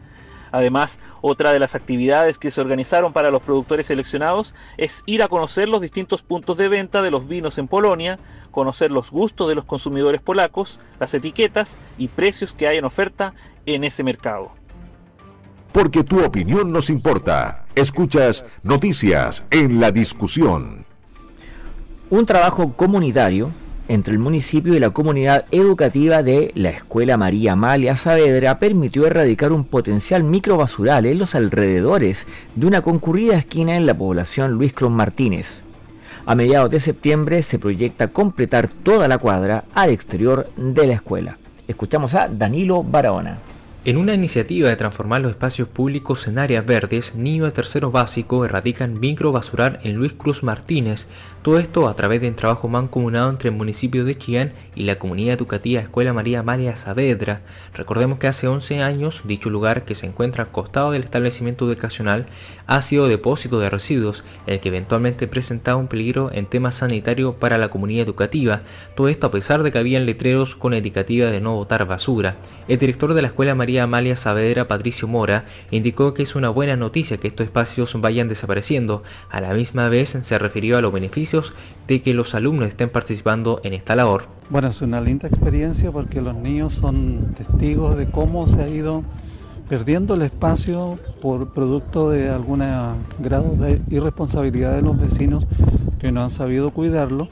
Además, 0.52 1.00
otra 1.20 1.52
de 1.52 1.58
las 1.58 1.74
actividades 1.74 2.38
que 2.38 2.50
se 2.50 2.60
organizaron 2.60 3.12
para 3.12 3.30
los 3.30 3.42
productores 3.42 3.88
seleccionados 3.88 4.54
es 4.78 5.02
ir 5.06 5.22
a 5.22 5.28
conocer 5.28 5.68
los 5.68 5.80
distintos 5.80 6.22
puntos 6.22 6.56
de 6.56 6.68
venta 6.68 7.02
de 7.02 7.10
los 7.10 7.28
vinos 7.28 7.58
en 7.58 7.68
Polonia, 7.68 8.18
conocer 8.50 8.90
los 8.90 9.10
gustos 9.10 9.48
de 9.48 9.54
los 9.54 9.64
consumidores 9.64 10.22
polacos, 10.22 10.80
las 10.98 11.12
etiquetas 11.14 11.76
y 11.98 12.08
precios 12.08 12.52
que 12.52 12.68
hay 12.68 12.78
en 12.78 12.84
oferta 12.84 13.34
en 13.66 13.84
ese 13.84 14.02
mercado. 14.02 14.50
Porque 15.72 16.04
tu 16.04 16.24
opinión 16.24 16.72
nos 16.72 16.88
importa. 16.88 17.66
Escuchas 17.74 18.46
noticias 18.62 19.44
en 19.50 19.78
la 19.78 19.90
discusión. 19.90 20.86
Un 22.08 22.24
trabajo 22.24 22.72
comunitario 22.74 23.50
entre 23.88 24.12
el 24.12 24.20
municipio 24.20 24.74
y 24.74 24.78
la 24.78 24.90
comunidad 24.90 25.44
educativa 25.50 26.22
de 26.22 26.52
la 26.54 26.70
Escuela 26.70 27.16
María 27.16 27.54
Amalia 27.54 27.96
Saavedra 27.96 28.60
permitió 28.60 29.08
erradicar 29.08 29.50
un 29.50 29.64
potencial 29.64 30.22
microbasural 30.22 31.04
en 31.06 31.18
los 31.18 31.34
alrededores 31.34 32.28
de 32.54 32.66
una 32.66 32.82
concurrida 32.82 33.36
esquina 33.36 33.76
en 33.76 33.86
la 33.86 33.98
población 33.98 34.52
Luis 34.52 34.72
Cron 34.72 34.92
Martínez. 34.92 35.62
A 36.26 36.36
mediados 36.36 36.70
de 36.70 36.78
septiembre 36.78 37.42
se 37.42 37.58
proyecta 37.58 38.06
completar 38.12 38.68
toda 38.68 39.08
la 39.08 39.18
cuadra 39.18 39.64
al 39.74 39.90
exterior 39.90 40.48
de 40.56 40.86
la 40.86 40.94
escuela. 40.94 41.38
Escuchamos 41.66 42.14
a 42.14 42.28
Danilo 42.28 42.84
Barahona. 42.84 43.38
En 43.86 43.98
una 43.98 44.14
iniciativa 44.14 44.68
de 44.68 44.74
transformar 44.74 45.20
los 45.20 45.30
espacios 45.30 45.68
públicos 45.68 46.26
en 46.26 46.40
áreas 46.40 46.66
verdes, 46.66 47.14
niños 47.14 47.46
de 47.46 47.52
tercero 47.52 47.92
básico 47.92 48.44
erradican 48.44 48.98
microbasural 48.98 49.78
en 49.84 49.94
Luis 49.94 50.12
Cruz 50.12 50.42
Martínez, 50.42 51.06
todo 51.46 51.60
esto 51.60 51.86
a 51.86 51.94
través 51.94 52.20
de 52.20 52.26
un 52.26 52.34
trabajo 52.34 52.66
mancomunado 52.66 53.30
entre 53.30 53.50
el 53.50 53.54
municipio 53.54 54.04
de 54.04 54.18
Chillán 54.18 54.52
y 54.74 54.82
la 54.82 54.98
comunidad 54.98 55.34
educativa 55.34 55.80
Escuela 55.80 56.12
María 56.12 56.42
María 56.42 56.74
Saavedra. 56.74 57.40
Recordemos 57.72 58.18
que 58.18 58.26
hace 58.26 58.48
11 58.48 58.82
años 58.82 59.20
dicho 59.22 59.48
lugar, 59.48 59.84
que 59.84 59.94
se 59.94 60.06
encuentra 60.06 60.42
al 60.42 60.50
costado 60.50 60.90
del 60.90 61.04
establecimiento 61.04 61.64
educacional, 61.70 62.26
ha 62.66 62.82
sido 62.82 63.06
depósito 63.06 63.60
de 63.60 63.70
residuos, 63.70 64.24
el 64.48 64.58
que 64.58 64.70
eventualmente 64.70 65.28
presentaba 65.28 65.78
un 65.78 65.86
peligro 65.86 66.32
en 66.32 66.46
temas 66.46 66.74
sanitarios 66.74 67.36
para 67.36 67.58
la 67.58 67.68
comunidad 67.68 68.06
educativa. 68.06 68.62
Todo 68.96 69.06
esto 69.06 69.28
a 69.28 69.30
pesar 69.30 69.62
de 69.62 69.70
que 69.70 69.78
habían 69.78 70.04
letreros 70.04 70.56
con 70.56 70.74
indicativa 70.74 71.30
de 71.30 71.40
no 71.40 71.54
botar 71.54 71.86
basura. 71.86 72.38
El 72.66 72.78
director 72.78 73.14
de 73.14 73.22
la 73.22 73.28
Escuela 73.28 73.54
María 73.54 73.84
Amalia 73.84 74.16
Saavedra, 74.16 74.66
Patricio 74.66 75.06
Mora, 75.06 75.44
indicó 75.70 76.12
que 76.12 76.24
es 76.24 76.34
una 76.34 76.48
buena 76.48 76.74
noticia 76.74 77.18
que 77.18 77.28
estos 77.28 77.46
espacios 77.46 77.94
vayan 78.00 78.26
desapareciendo. 78.26 79.04
A 79.30 79.40
la 79.40 79.54
misma 79.54 79.88
vez 79.88 80.18
se 80.20 80.38
refirió 80.40 80.76
a 80.76 80.80
los 80.80 80.92
beneficios 80.92 81.35
de 81.86 82.02
que 82.02 82.14
los 82.14 82.34
alumnos 82.34 82.68
estén 82.68 82.88
participando 82.88 83.60
en 83.64 83.74
esta 83.74 83.96
labor. 83.96 84.26
Bueno, 84.50 84.68
es 84.68 84.82
una 84.82 85.00
linda 85.00 85.28
experiencia 85.28 85.90
porque 85.90 86.20
los 86.20 86.34
niños 86.34 86.72
son 86.72 87.34
testigos 87.36 87.96
de 87.96 88.06
cómo 88.06 88.46
se 88.48 88.62
ha 88.62 88.68
ido 88.68 89.02
perdiendo 89.68 90.14
el 90.14 90.22
espacio 90.22 90.96
por 91.20 91.52
producto 91.52 92.10
de 92.10 92.30
algún 92.30 92.62
grado 93.18 93.56
de 93.56 93.80
irresponsabilidad 93.90 94.74
de 94.74 94.82
los 94.82 94.98
vecinos 94.98 95.46
que 95.98 96.12
no 96.12 96.22
han 96.22 96.30
sabido 96.30 96.70
cuidarlo 96.70 97.28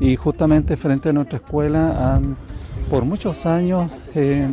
y 0.00 0.14
justamente 0.14 0.76
frente 0.76 1.08
a 1.08 1.12
nuestra 1.12 1.38
escuela 1.38 2.14
han 2.14 2.36
por 2.88 3.04
muchos 3.04 3.44
años 3.46 3.90
eh, 4.14 4.52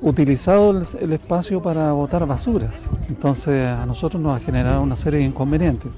utilizado 0.00 0.82
el, 1.00 1.12
espacio 1.12 1.62
para 1.62 1.92
botar 1.92 2.26
basuras. 2.26 2.74
Entonces 3.08 3.66
a 3.66 3.86
nosotros 3.86 4.22
nos 4.22 4.36
ha 4.36 4.44
generado 4.44 4.82
una 4.82 4.96
serie 4.96 5.20
de 5.20 5.26
inconvenientes. 5.26 5.92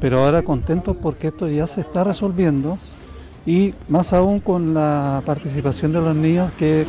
Pero 0.00 0.24
ahora 0.24 0.42
contentos 0.42 0.96
porque 1.00 1.28
esto 1.28 1.48
ya 1.48 1.66
se 1.66 1.80
está 1.80 2.04
resolviendo 2.04 2.78
y 3.46 3.74
más 3.88 4.12
aún 4.12 4.40
con 4.40 4.74
la 4.74 5.22
participación 5.24 5.92
de 5.92 6.00
los 6.00 6.16
niños 6.16 6.52
que 6.52 6.86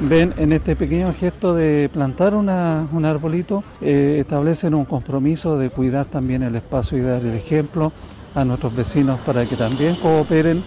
ven 0.00 0.34
en 0.36 0.52
este 0.52 0.76
pequeño 0.76 1.12
gesto 1.14 1.54
de 1.54 1.88
plantar 1.92 2.34
un 2.34 2.48
arbolito, 2.48 3.64
eh, 3.80 4.18
establecen 4.20 4.74
un 4.74 4.84
compromiso 4.84 5.58
de 5.58 5.70
cuidar 5.70 6.06
también 6.06 6.42
el 6.42 6.54
espacio 6.54 6.98
y 6.98 7.02
dar 7.02 7.22
el 7.22 7.34
ejemplo 7.34 7.92
a 8.34 8.44
nuestros 8.44 8.76
vecinos 8.76 9.18
para 9.20 9.46
que 9.46 9.56
también 9.56 9.94
cooperen 9.96 10.62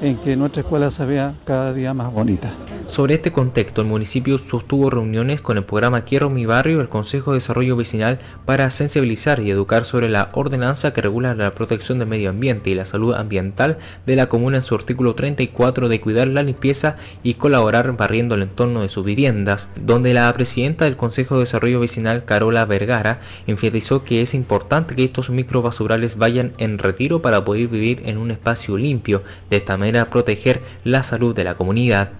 en 0.00 0.16
que 0.16 0.36
nuestra 0.36 0.62
escuela 0.62 0.90
se 0.90 1.04
vea 1.04 1.34
cada 1.44 1.72
día 1.72 1.94
más 1.94 2.12
bonita. 2.12 2.52
Sobre 2.86 3.14
este 3.14 3.32
contexto, 3.32 3.82
el 3.82 3.86
municipio 3.86 4.38
sostuvo 4.38 4.88
reuniones 4.88 5.42
con 5.42 5.58
el 5.58 5.64
programa 5.64 6.02
Quiero 6.02 6.30
mi 6.30 6.46
barrio 6.46 6.80
el 6.80 6.88
Consejo 6.88 7.32
de 7.32 7.36
Desarrollo 7.36 7.76
Vecinal 7.76 8.18
para 8.46 8.70
sensibilizar 8.70 9.40
y 9.40 9.50
educar 9.50 9.84
sobre 9.84 10.08
la 10.08 10.30
ordenanza 10.32 10.94
que 10.94 11.02
regula 11.02 11.34
la 11.34 11.50
protección 11.50 11.98
del 11.98 12.08
medio 12.08 12.30
ambiente 12.30 12.70
y 12.70 12.74
la 12.74 12.86
salud 12.86 13.14
ambiental 13.14 13.76
de 14.06 14.16
la 14.16 14.30
comuna 14.30 14.56
en 14.56 14.62
su 14.62 14.74
artículo 14.74 15.14
34 15.14 15.88
de 15.88 16.00
cuidar 16.00 16.28
la 16.28 16.42
limpieza 16.42 16.96
y 17.22 17.34
colaborar 17.34 17.94
barriendo 17.94 18.36
el 18.36 18.42
entorno 18.42 18.80
de 18.80 18.88
sus 18.88 19.04
viviendas, 19.04 19.68
donde 19.76 20.14
la 20.14 20.32
presidenta 20.32 20.86
del 20.86 20.96
Consejo 20.96 21.34
de 21.34 21.40
Desarrollo 21.40 21.80
Vecinal, 21.80 22.24
Carola 22.24 22.64
Vergara, 22.64 23.20
enfatizó 23.46 24.02
que 24.02 24.22
es 24.22 24.32
importante 24.32 24.94
que 24.94 25.04
estos 25.04 25.28
microbasurales 25.28 26.16
vayan 26.16 26.52
en 26.56 26.78
retiro 26.78 27.20
para 27.20 27.44
poder 27.44 27.68
vivir 27.68 28.02
en 28.06 28.16
un 28.16 28.30
espacio 28.30 28.78
limpio, 28.78 29.22
de 29.50 29.58
esta 29.58 29.76
manera 29.76 29.87
proteger 30.10 30.62
la 30.84 31.02
salud 31.02 31.34
de 31.34 31.44
la 31.44 31.54
comunidad. 31.54 32.10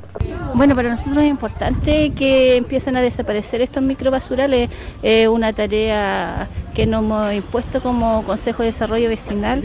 Bueno, 0.54 0.74
para 0.74 0.88
nosotros 0.88 1.18
es 1.18 1.31
importante 1.31 2.11
que 2.11 2.57
empiecen 2.57 2.96
a 2.96 3.02
desaparecer 3.02 3.61
estos 3.61 3.83
microbasurales. 3.83 4.70
Es 5.02 5.28
una 5.28 5.52
tarea 5.52 6.48
que 6.74 6.87
nos 6.87 7.04
hemos 7.04 7.33
impuesto 7.33 7.81
como 7.81 8.24
Consejo 8.24 8.62
de 8.62 8.70
Desarrollo 8.70 9.09
Vecinal 9.09 9.62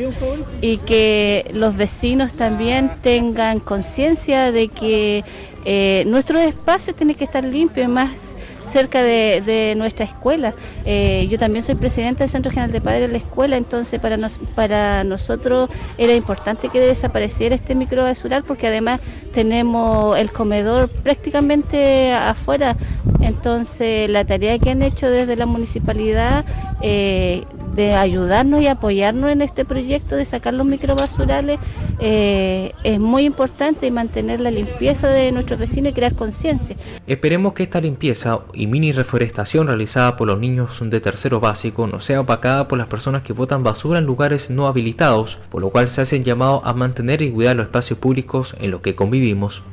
y 0.62 0.78
que 0.78 1.50
los 1.54 1.76
vecinos 1.76 2.34
también 2.34 2.92
tengan 3.02 3.60
conciencia 3.60 4.52
de 4.52 4.68
que 4.68 5.24
eh, 5.66 6.04
nuestros 6.08 6.42
espacios 6.42 6.96
tienen 6.96 7.16
que 7.16 7.24
estar 7.24 7.44
limpios, 7.44 7.88
más 7.88 8.36
cerca 8.74 9.04
de, 9.04 9.76
nuestra 9.78 10.06
escuela. 10.06 10.54
Eh, 10.86 11.28
yo 11.30 11.38
también 11.38 11.64
soy 11.64 11.76
presidenta 11.76 12.24
del 12.24 12.30
Centro 12.30 12.52
General 12.52 12.72
de 12.72 12.82
Padres 12.82 13.02
de 13.02 13.08
la 13.10 13.18
escuela, 13.20 13.56
entonces 13.56 14.00
para, 14.00 14.18
para 14.56 15.04
nosotros 15.04 15.70
era 15.98 16.14
importante 16.16 16.70
que 16.70 16.80
desapareciera 16.80 17.54
este 17.56 17.76
microbasural 17.76 18.44
porque 18.44 18.68
además 18.68 19.00
tenemos 19.32 20.18
el 20.18 20.32
comedor 20.32 20.90
prácticamente 20.90 22.14
afuera, 22.14 22.76
entonces 23.22 24.10
la 24.10 24.26
tarea 24.26 24.58
que 24.58 24.72
han 24.72 24.82
hecho 24.82 25.10
desde 25.10 25.36
la 25.36 25.46
municipalidad 25.46 26.44
eh, 26.82 27.44
de 27.76 27.96
ayudarnos 27.96 28.62
y 28.62 28.68
apoyarnos 28.68 29.32
en 29.32 29.42
este 29.42 29.66
proyecto 29.66 30.16
de 30.16 30.26
sacar 30.26 30.54
los 30.54 30.66
microbasurales 30.66 31.60
eh, 32.00 32.72
es 32.84 33.00
muy 33.00 33.24
importante 33.24 33.88
y 33.88 33.92
mantener 33.92 34.40
la 34.40 34.52
limpieza 34.52 35.08
de 35.08 35.32
nuestros 35.32 35.60
vecinos 35.60 35.92
y 35.92 35.94
crear 35.94 36.14
conciencia. 36.16 36.76
Esperemos 37.08 37.54
que 37.54 37.64
esta 37.64 37.82
limpieza 37.82 38.42
mini 38.68 38.92
reforestación 38.92 39.68
realizada 39.68 40.18
por 40.18 40.28
los 40.28 40.40
niños 40.40 40.80
de 40.82 41.00
tercero 41.02 41.40
básico 41.40 41.88
no 41.88 42.00
sea 42.00 42.22
opacada 42.22 42.68
por 42.68 42.78
las 42.78 42.88
personas 42.88 43.22
que 43.22 43.34
votan 43.34 43.64
basura 43.64 44.00
en 44.00 44.06
lugares 44.06 44.50
no 44.50 44.68
habilitados, 44.68 45.40
por 45.50 45.62
lo 45.62 45.70
cual 45.70 45.90
se 45.90 46.02
hacen 46.02 46.24
llamados 46.24 46.62
a 46.64 46.74
mantener 46.74 47.22
y 47.22 47.32
cuidar 47.32 47.56
los 47.56 47.66
espacios 47.66 48.00
públicos 48.00 48.56
en 48.60 48.72
los 48.72 48.82
que 48.82 48.96
convivimos. 48.96 49.64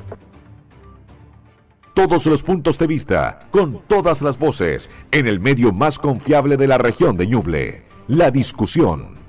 Todos 1.95 2.27
los 2.27 2.43
puntos 2.43 2.79
de 2.79 2.87
vista, 2.87 3.47
con 3.51 3.81
todas 3.87 4.23
las 4.23 4.39
voces, 4.39 4.91
en 5.11 5.27
el 5.27 5.41
medio 5.41 5.73
más 5.73 5.99
confiable 5.99 6.57
de 6.57 6.67
la 6.67 6.79
región 6.79 7.17
de 7.17 7.27
Ñuble 7.27 7.91
la 8.11 8.33
discusión. 8.33 9.21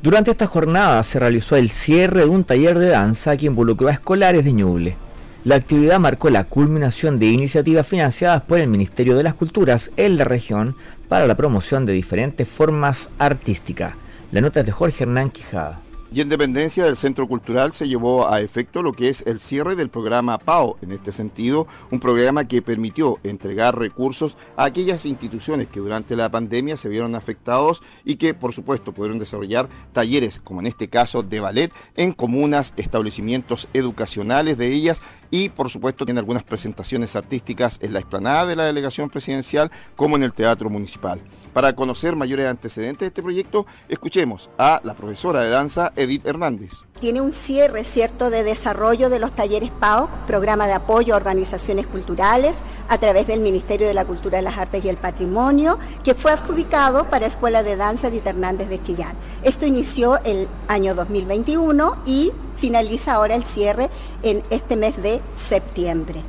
Durante 0.00 0.30
esta 0.30 0.46
jornada 0.46 1.02
se 1.02 1.18
realizó 1.18 1.56
el 1.56 1.70
cierre 1.70 2.20
de 2.20 2.26
un 2.26 2.44
taller 2.44 2.78
de 2.78 2.90
danza 2.90 3.36
que 3.36 3.46
involucró 3.46 3.88
a 3.88 3.92
escolares 3.92 4.44
de 4.44 4.52
Ñuble. 4.52 4.96
La 5.46 5.54
actividad 5.54 6.00
marcó 6.00 6.28
la 6.28 6.42
culminación 6.42 7.20
de 7.20 7.26
iniciativas 7.26 7.86
financiadas 7.86 8.42
por 8.42 8.58
el 8.58 8.66
Ministerio 8.66 9.16
de 9.16 9.22
las 9.22 9.34
Culturas 9.34 9.92
en 9.96 10.16
la 10.16 10.24
región 10.24 10.74
para 11.08 11.28
la 11.28 11.36
promoción 11.36 11.86
de 11.86 11.92
diferentes 11.92 12.48
formas 12.48 13.10
artísticas. 13.20 13.94
La 14.32 14.40
nota 14.40 14.58
es 14.58 14.66
de 14.66 14.72
Jorge 14.72 15.04
Hernán 15.04 15.30
Quijada. 15.30 15.85
Y 16.12 16.20
en 16.20 16.28
dependencia 16.28 16.84
del 16.84 16.96
Centro 16.96 17.26
Cultural 17.26 17.72
se 17.72 17.88
llevó 17.88 18.28
a 18.28 18.40
efecto 18.40 18.82
lo 18.82 18.92
que 18.92 19.08
es 19.08 19.24
el 19.26 19.40
cierre 19.40 19.74
del 19.74 19.90
programa 19.90 20.38
PAO. 20.38 20.76
En 20.80 20.92
este 20.92 21.10
sentido, 21.10 21.66
un 21.90 21.98
programa 21.98 22.46
que 22.46 22.62
permitió 22.62 23.18
entregar 23.24 23.76
recursos 23.76 24.36
a 24.56 24.64
aquellas 24.64 25.04
instituciones 25.04 25.66
que 25.66 25.80
durante 25.80 26.14
la 26.14 26.30
pandemia 26.30 26.76
se 26.76 26.88
vieron 26.88 27.16
afectados 27.16 27.82
y 28.04 28.16
que, 28.16 28.34
por 28.34 28.52
supuesto, 28.52 28.92
pudieron 28.92 29.18
desarrollar 29.18 29.68
talleres, 29.92 30.40
como 30.40 30.60
en 30.60 30.68
este 30.68 30.88
caso 30.88 31.22
de 31.22 31.40
ballet, 31.40 31.72
en 31.96 32.12
comunas, 32.12 32.72
establecimientos 32.76 33.68
educacionales 33.72 34.56
de 34.58 34.68
ellas 34.68 35.02
y, 35.30 35.48
por 35.48 35.70
supuesto, 35.70 36.04
tiene 36.04 36.20
algunas 36.20 36.44
presentaciones 36.44 37.16
artísticas 37.16 37.78
en 37.82 37.92
la 37.92 37.98
explanada 37.98 38.46
de 38.46 38.56
la 38.56 38.64
delegación 38.64 39.10
presidencial 39.10 39.72
como 39.96 40.16
en 40.16 40.22
el 40.22 40.32
Teatro 40.32 40.70
Municipal. 40.70 41.20
Para 41.56 41.74
conocer 41.74 42.16
mayores 42.16 42.46
antecedentes 42.46 43.00
de 43.00 43.06
este 43.06 43.22
proyecto, 43.22 43.64
escuchemos 43.88 44.50
a 44.58 44.78
la 44.84 44.92
profesora 44.92 45.40
de 45.40 45.48
danza 45.48 45.90
Edith 45.96 46.26
Hernández. 46.26 46.82
Tiene 47.00 47.22
un 47.22 47.32
cierre, 47.32 47.82
¿cierto?, 47.84 48.28
de 48.28 48.44
desarrollo 48.44 49.08
de 49.08 49.20
los 49.20 49.34
talleres 49.34 49.70
PAOC, 49.70 50.10
programa 50.26 50.66
de 50.66 50.74
apoyo 50.74 51.14
a 51.14 51.16
organizaciones 51.16 51.86
culturales, 51.86 52.56
a 52.90 52.98
través 52.98 53.26
del 53.26 53.40
Ministerio 53.40 53.86
de 53.86 53.94
la 53.94 54.04
Cultura, 54.04 54.42
las 54.42 54.58
Artes 54.58 54.84
y 54.84 54.90
el 54.90 54.98
Patrimonio, 54.98 55.78
que 56.04 56.12
fue 56.12 56.30
adjudicado 56.30 57.08
para 57.08 57.24
Escuela 57.24 57.62
de 57.62 57.76
Danza 57.76 58.08
Edith 58.08 58.26
Hernández 58.26 58.68
de 58.68 58.78
Chillán. 58.78 59.16
Esto 59.42 59.64
inició 59.64 60.22
el 60.24 60.48
año 60.68 60.94
2021 60.94 62.02
y 62.04 62.32
finaliza 62.58 63.14
ahora 63.14 63.34
el 63.34 63.44
cierre 63.44 63.88
en 64.22 64.44
este 64.50 64.76
mes 64.76 64.94
de 65.02 65.22
septiembre. 65.48 66.22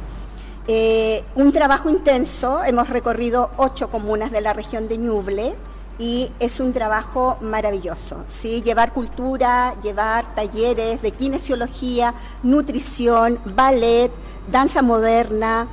Eh, 0.70 1.24
un 1.36 1.54
trabajo 1.54 1.90
intenso, 1.90 2.62
hemos 2.64 2.90
recorrido 2.90 3.52
ocho 3.56 3.90
comunas 3.90 4.32
de 4.32 4.42
la 4.42 4.52
región 4.52 4.90
de 4.90 4.98
Ñuble, 4.98 5.56
y 6.00 6.32
es 6.40 6.60
un 6.60 6.74
trabajo 6.74 7.38
maravilloso. 7.42 8.26
¿sí? 8.28 8.62
Llevar 8.62 8.94
cultura, 8.94 9.76
llevar 9.82 10.36
talleres 10.36 11.02
de 11.02 11.12
kinesiología, 11.12 12.14
nutrición, 12.44 13.40
ballet, 13.46 14.12
danza 14.52 14.82
moderna, 14.82 15.68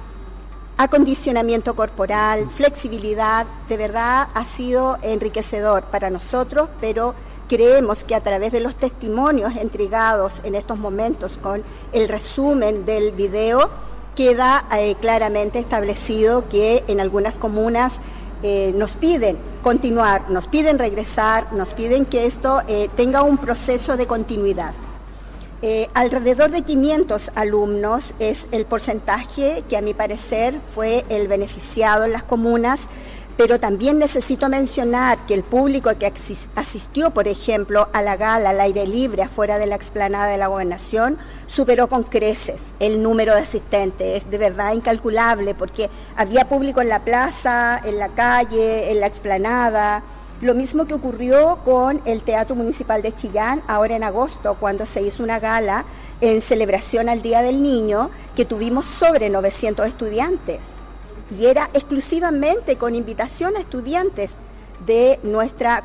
acondicionamiento 0.76 1.74
corporal, 1.74 2.48
flexibilidad, 2.50 3.46
de 3.68 3.76
verdad 3.76 4.28
ha 4.34 4.44
sido 4.44 4.98
enriquecedor 5.02 5.84
para 5.84 6.10
nosotros, 6.10 6.68
pero 6.80 7.14
creemos 7.48 8.02
que 8.02 8.14
a 8.14 8.20
través 8.20 8.50
de 8.50 8.60
los 8.60 8.74
testimonios 8.74 9.54
entregados 9.56 10.40
en 10.42 10.54
estos 10.54 10.78
momentos 10.78 11.38
con 11.38 11.62
el 11.92 12.08
resumen 12.08 12.84
del 12.84 13.12
video, 13.12 13.70
queda 14.14 14.64
eh, 14.72 14.94
claramente 15.00 15.58
establecido 15.58 16.48
que 16.48 16.84
en 16.88 17.00
algunas 17.00 17.36
comunas 17.38 17.94
eh, 18.42 18.72
nos 18.76 18.92
piden 18.92 19.38
continuar, 19.62 20.30
nos 20.30 20.46
piden 20.46 20.78
regresar, 20.78 21.52
nos 21.52 21.72
piden 21.72 22.04
que 22.04 22.26
esto 22.26 22.62
eh, 22.68 22.88
tenga 22.96 23.22
un 23.22 23.38
proceso 23.38 23.96
de 23.96 24.06
continuidad. 24.06 24.74
Alrededor 25.94 26.50
de 26.50 26.60
500 26.60 27.30
alumnos 27.34 28.12
es 28.18 28.48
el 28.52 28.66
porcentaje 28.66 29.64
que 29.66 29.78
a 29.78 29.80
mi 29.80 29.94
parecer 29.94 30.60
fue 30.74 31.06
el 31.08 31.26
beneficiado 31.26 32.04
en 32.04 32.12
las 32.12 32.22
comunas 32.22 32.80
pero 33.36 33.58
también 33.58 33.98
necesito 33.98 34.48
mencionar 34.48 35.26
que 35.26 35.34
el 35.34 35.42
público 35.42 35.90
que 35.98 36.12
asistió, 36.54 37.10
por 37.10 37.26
ejemplo, 37.26 37.88
a 37.92 38.00
la 38.00 38.16
gala 38.16 38.50
al 38.50 38.60
aire 38.60 38.86
libre 38.86 39.22
afuera 39.22 39.58
de 39.58 39.66
la 39.66 39.74
explanada 39.74 40.26
de 40.26 40.38
la 40.38 40.46
gobernación, 40.46 41.18
superó 41.46 41.88
con 41.88 42.04
creces 42.04 42.62
el 42.78 43.02
número 43.02 43.34
de 43.34 43.40
asistentes. 43.40 44.22
Es 44.22 44.30
de 44.30 44.38
verdad 44.38 44.72
incalculable 44.72 45.54
porque 45.54 45.90
había 46.16 46.48
público 46.48 46.80
en 46.80 46.88
la 46.88 47.04
plaza, 47.04 47.80
en 47.84 47.98
la 47.98 48.08
calle, 48.10 48.92
en 48.92 49.00
la 49.00 49.06
explanada. 49.06 50.04
Lo 50.40 50.54
mismo 50.54 50.86
que 50.86 50.94
ocurrió 50.94 51.58
con 51.64 52.02
el 52.04 52.22
Teatro 52.22 52.54
Municipal 52.54 53.02
de 53.02 53.14
Chillán 53.14 53.62
ahora 53.66 53.96
en 53.96 54.04
agosto, 54.04 54.56
cuando 54.60 54.86
se 54.86 55.02
hizo 55.02 55.22
una 55.22 55.40
gala 55.40 55.84
en 56.20 56.40
celebración 56.40 57.08
al 57.08 57.22
Día 57.22 57.42
del 57.42 57.62
Niño, 57.62 58.10
que 58.36 58.44
tuvimos 58.44 58.86
sobre 58.86 59.28
900 59.28 59.86
estudiantes 59.86 60.73
y 61.30 61.46
era 61.46 61.68
exclusivamente 61.74 62.76
con 62.76 62.94
invitación 62.94 63.56
a 63.56 63.60
estudiantes 63.60 64.36
de 64.86 65.18
nuestra, 65.22 65.84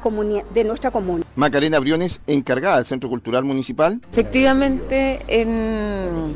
de 0.53 0.63
nuestra 0.63 0.91
comuna. 0.91 1.23
Macarena 1.35 1.79
Briones, 1.79 2.21
encargada 2.27 2.77
del 2.77 2.85
Centro 2.85 3.09
Cultural 3.09 3.43
Municipal. 3.43 4.01
Efectivamente, 4.11 5.21
en, 5.27 6.33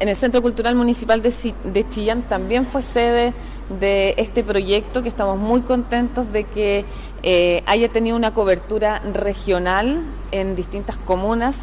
el 0.00 0.16
Centro 0.16 0.42
Cultural 0.42 0.74
Municipal 0.74 1.22
de, 1.22 1.86
Chillán 1.90 2.22
también 2.22 2.66
fue 2.66 2.82
sede 2.82 3.32
de 3.78 4.14
este 4.16 4.42
proyecto, 4.42 5.02
que 5.02 5.08
estamos 5.08 5.38
muy 5.38 5.60
contentos 5.60 6.32
de 6.32 6.44
que 6.44 6.84
eh, 7.22 7.62
haya 7.66 7.88
tenido 7.90 8.16
una 8.16 8.34
cobertura 8.34 9.00
regional 9.00 10.02
en 10.32 10.56
distintas 10.56 10.96
comunas 10.96 11.56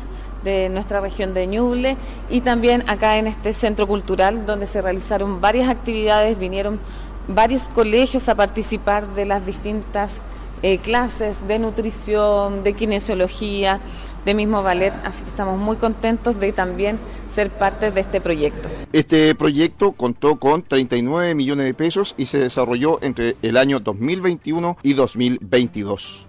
de 0.47 0.69
nuestra 0.69 1.01
región 1.01 1.33
de 1.33 1.45
Ñuble 1.45 1.97
y 2.29 2.39
también 2.39 2.89
acá 2.89 3.17
en 3.17 3.27
este 3.27 3.51
centro 3.51 3.85
cultural 3.85 4.45
donde 4.45 4.65
se 4.65 4.81
realizaron 4.81 5.41
varias 5.41 5.67
actividades, 5.67 6.39
vinieron 6.39 6.79
varios 7.27 7.67
colegios 7.67 8.29
a 8.29 8.35
participar 8.35 9.13
de 9.13 9.25
las 9.25 9.45
distintas 9.45 10.21
eh, 10.61 10.77
clases 10.77 11.45
de 11.49 11.59
nutrición, 11.59 12.63
de 12.63 12.71
kinesiología, 12.73 13.81
de 14.23 14.33
mismo 14.33 14.63
ballet, 14.63 14.93
así 15.03 15.23
que 15.23 15.29
estamos 15.29 15.59
muy 15.59 15.75
contentos 15.75 16.39
de 16.39 16.53
también 16.53 16.97
ser 17.35 17.49
parte 17.49 17.91
de 17.91 17.99
este 17.99 18.21
proyecto. 18.21 18.69
Este 18.93 19.35
proyecto 19.35 19.91
contó 19.91 20.37
con 20.37 20.63
39 20.63 21.35
millones 21.35 21.65
de 21.65 21.73
pesos 21.73 22.15
y 22.17 22.27
se 22.27 22.39
desarrolló 22.39 22.99
entre 23.01 23.35
el 23.41 23.57
año 23.57 23.81
2021 23.81 24.77
y 24.81 24.93
2022. 24.93 26.25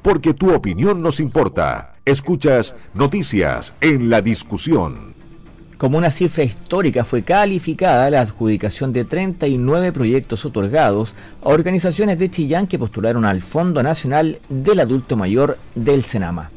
Porque 0.00 0.32
tu 0.32 0.54
opinión 0.54 1.02
nos 1.02 1.20
importa. 1.20 1.91
Escuchas 2.04 2.74
noticias 2.94 3.74
en 3.80 4.10
la 4.10 4.20
discusión. 4.20 5.14
Como 5.78 5.98
una 5.98 6.10
cifra 6.10 6.42
histórica 6.42 7.04
fue 7.04 7.22
calificada 7.22 8.10
la 8.10 8.22
adjudicación 8.22 8.92
de 8.92 9.04
39 9.04 9.92
proyectos 9.92 10.44
otorgados 10.44 11.14
a 11.44 11.50
organizaciones 11.50 12.18
de 12.18 12.28
Chillán 12.28 12.66
que 12.66 12.76
postularon 12.76 13.24
al 13.24 13.40
Fondo 13.40 13.84
Nacional 13.84 14.40
del 14.48 14.80
Adulto 14.80 15.16
Mayor 15.16 15.58
del 15.76 16.02
Senama. 16.02 16.50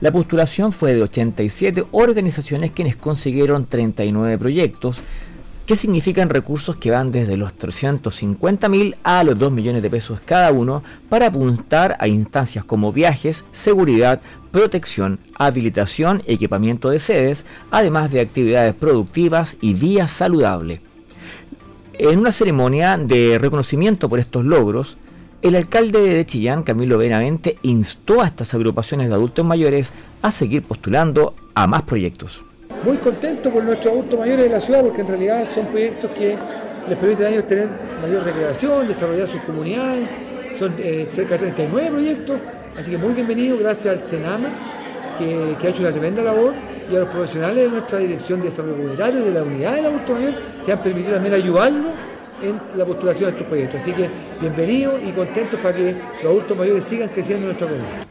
La 0.00 0.10
postulación 0.10 0.72
fue 0.72 0.94
de 0.94 1.02
87 1.02 1.84
organizaciones 1.92 2.72
quienes 2.72 2.96
consiguieron 2.96 3.66
39 3.66 4.36
proyectos, 4.36 5.00
que 5.64 5.76
significan 5.76 6.28
recursos 6.28 6.74
que 6.74 6.90
van 6.90 7.12
desde 7.12 7.36
los 7.36 7.54
350 7.54 8.68
mil 8.68 8.96
a 9.04 9.22
los 9.22 9.38
2 9.38 9.52
millones 9.52 9.80
de 9.80 9.90
pesos 9.90 10.20
cada 10.24 10.50
uno 10.50 10.82
para 11.08 11.26
apuntar 11.26 11.96
a 12.00 12.08
instancias 12.08 12.64
como 12.64 12.92
viajes, 12.92 13.44
seguridad, 13.52 14.20
protección, 14.52 15.18
habilitación, 15.34 16.22
equipamiento 16.26 16.90
de 16.90 16.98
sedes, 16.98 17.44
además 17.70 18.12
de 18.12 18.20
actividades 18.20 18.74
productivas 18.74 19.56
y 19.60 19.74
vía 19.74 20.06
saludable. 20.06 20.82
En 21.94 22.18
una 22.18 22.32
ceremonia 22.32 22.96
de 22.98 23.38
reconocimiento 23.40 24.08
por 24.08 24.20
estos 24.20 24.44
logros, 24.44 24.98
el 25.40 25.56
alcalde 25.56 26.00
de 26.00 26.24
Chillán, 26.24 26.62
Camilo 26.62 26.98
Benavente, 26.98 27.58
instó 27.62 28.22
a 28.22 28.26
estas 28.26 28.54
agrupaciones 28.54 29.08
de 29.08 29.14
adultos 29.14 29.44
mayores 29.44 29.92
a 30.20 30.30
seguir 30.30 30.62
postulando 30.62 31.34
a 31.54 31.66
más 31.66 31.82
proyectos. 31.82 32.44
Muy 32.84 32.98
contento 32.98 33.50
por 33.50 33.64
nuestros 33.64 33.92
adultos 33.92 34.18
mayores 34.18 34.44
de 34.44 34.50
la 34.50 34.60
ciudad 34.60 34.82
porque 34.82 35.00
en 35.00 35.08
realidad 35.08 35.48
son 35.54 35.66
proyectos 35.66 36.10
que 36.12 36.36
les 36.88 36.98
permiten 36.98 37.26
a 37.26 37.28
ellos 37.30 37.48
tener 37.48 37.68
mayor 38.00 38.24
recreación, 38.24 38.88
desarrollar 38.88 39.28
sus 39.28 39.40
comunidades. 39.42 40.08
Son 40.58 40.74
eh, 40.78 41.08
cerca 41.10 41.32
de 41.32 41.38
39 41.38 41.90
proyectos, 41.90 42.36
así 42.78 42.90
que 42.90 42.98
muy 42.98 43.14
bienvenido, 43.14 43.58
gracias 43.58 43.94
al 43.94 44.02
Senama, 44.02 44.48
que, 45.18 45.56
que, 45.60 45.66
ha 45.66 45.70
hecho 45.70 45.82
una 45.82 45.92
tremenda 45.92 46.22
labor, 46.22 46.54
y 46.90 46.96
a 46.96 47.00
los 47.00 47.08
profesionales 47.08 47.64
de 47.64 47.70
nuestra 47.70 47.98
Dirección 47.98 48.40
de 48.40 48.50
Desarrollo 48.50 48.76
Comunitario, 48.76 49.24
de 49.24 49.30
la 49.30 49.42
Unidad 49.42 49.74
del 49.74 49.86
Adulto 49.86 50.14
Mayor, 50.14 50.34
que 50.64 50.72
han 50.72 50.82
permitido 50.82 51.14
también 51.14 51.34
ayudarlo 51.34 51.90
en 52.42 52.60
la 52.76 52.84
postulación 52.84 53.30
de 53.30 53.30
estos 53.30 53.46
proyectos. 53.46 53.80
Así 53.80 53.92
que 53.92 54.08
bienvenidos 54.40 55.00
y 55.06 55.12
contentos 55.12 55.60
para 55.60 55.76
que 55.76 55.96
los 56.22 56.24
adultos 56.24 56.56
mayores 56.56 56.84
sigan 56.84 57.08
creciendo 57.08 57.42
en 57.42 57.56
nuestra 57.56 57.68
comunidad. 57.68 58.06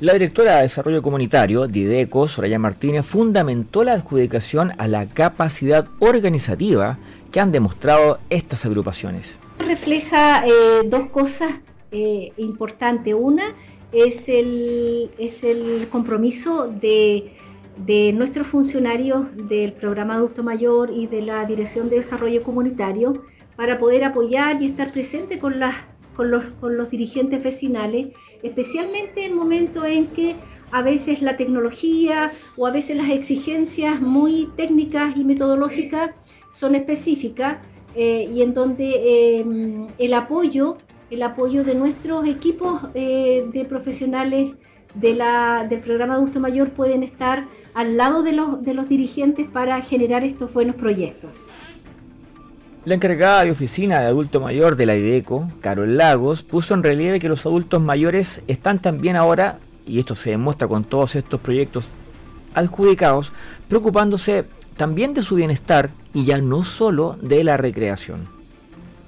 La 0.00 0.12
directora 0.12 0.56
de 0.56 0.62
Desarrollo 0.62 1.02
Comunitario, 1.02 1.66
Dideco, 1.66 2.26
Soraya 2.26 2.58
Martínez, 2.58 3.06
fundamentó 3.06 3.84
la 3.84 3.92
adjudicación 3.92 4.72
a 4.76 4.88
la 4.88 5.06
capacidad 5.06 5.86
organizativa 6.00 6.98
que 7.30 7.40
han 7.40 7.52
demostrado 7.52 8.18
estas 8.28 8.66
agrupaciones. 8.66 9.38
Refleja 9.58 10.46
eh, 10.46 10.50
dos 10.84 11.06
cosas 11.06 11.54
eh, 11.92 12.32
importantes. 12.38 13.14
Una 13.16 13.44
es 13.92 14.28
el, 14.28 15.10
es 15.18 15.44
el 15.44 15.88
compromiso 15.88 16.68
de, 16.68 17.32
de 17.76 18.12
nuestros 18.12 18.46
funcionarios 18.46 19.26
del 19.48 19.72
programa 19.72 20.14
Adulto 20.14 20.42
Mayor 20.42 20.90
y 20.94 21.06
de 21.06 21.22
la 21.22 21.44
Dirección 21.44 21.88
de 21.88 21.96
Desarrollo 21.96 22.42
Comunitario 22.42 23.22
para 23.56 23.78
poder 23.78 24.04
apoyar 24.04 24.60
y 24.62 24.66
estar 24.66 24.92
presente 24.92 25.38
con, 25.38 25.60
las, 25.60 25.74
con, 26.16 26.30
los, 26.30 26.44
con 26.60 26.76
los 26.76 26.90
dirigentes 26.90 27.42
vecinales, 27.42 28.08
especialmente 28.42 29.24
en 29.24 29.34
momentos 29.34 29.86
en 29.86 30.06
que 30.08 30.36
a 30.70 30.82
veces 30.82 31.22
la 31.22 31.36
tecnología 31.36 32.32
o 32.56 32.66
a 32.66 32.70
veces 32.70 32.96
las 32.96 33.10
exigencias 33.10 34.00
muy 34.00 34.48
técnicas 34.56 35.16
y 35.16 35.24
metodológicas 35.24 36.10
son 36.50 36.74
específicas 36.74 37.58
eh, 37.94 38.28
y 38.34 38.42
en 38.42 38.54
donde 38.54 38.90
eh, 39.04 39.86
el 39.98 40.14
apoyo, 40.14 40.78
el 41.10 41.22
apoyo 41.22 41.64
de 41.64 41.74
nuestros 41.74 42.26
equipos 42.26 42.82
eh, 42.94 43.46
de 43.52 43.64
profesionales 43.64 44.52
de 44.94 45.14
la, 45.14 45.66
del 45.68 45.80
programa 45.80 46.14
adulto 46.14 46.40
mayor 46.40 46.70
pueden 46.70 47.02
estar 47.02 47.46
al 47.74 47.96
lado 47.96 48.22
de 48.22 48.32
los, 48.32 48.62
de 48.62 48.74
los 48.74 48.88
dirigentes 48.88 49.48
para 49.48 49.80
generar 49.82 50.24
estos 50.24 50.52
buenos 50.52 50.76
proyectos. 50.76 51.32
La 52.84 52.94
encargada 52.94 53.44
de 53.44 53.50
oficina 53.50 54.00
de 54.00 54.06
adulto 54.06 54.40
mayor 54.40 54.76
de 54.76 54.86
la 54.86 54.94
IDECO, 54.94 55.48
Carol 55.60 55.96
Lagos, 55.96 56.42
puso 56.42 56.74
en 56.74 56.82
relieve 56.82 57.18
que 57.18 57.30
los 57.30 57.46
adultos 57.46 57.80
mayores 57.80 58.42
están 58.46 58.80
también 58.80 59.16
ahora, 59.16 59.58
y 59.86 59.98
esto 59.98 60.14
se 60.14 60.30
demuestra 60.30 60.68
con 60.68 60.84
todos 60.84 61.16
estos 61.16 61.40
proyectos 61.40 61.92
adjudicados, 62.54 63.32
preocupándose 63.68 64.44
también 64.76 65.14
de 65.14 65.22
su 65.22 65.36
bienestar 65.36 65.90
y 66.12 66.24
ya 66.24 66.38
no 66.38 66.62
solo 66.62 67.16
de 67.22 67.42
la 67.42 67.56
recreación. 67.56 68.33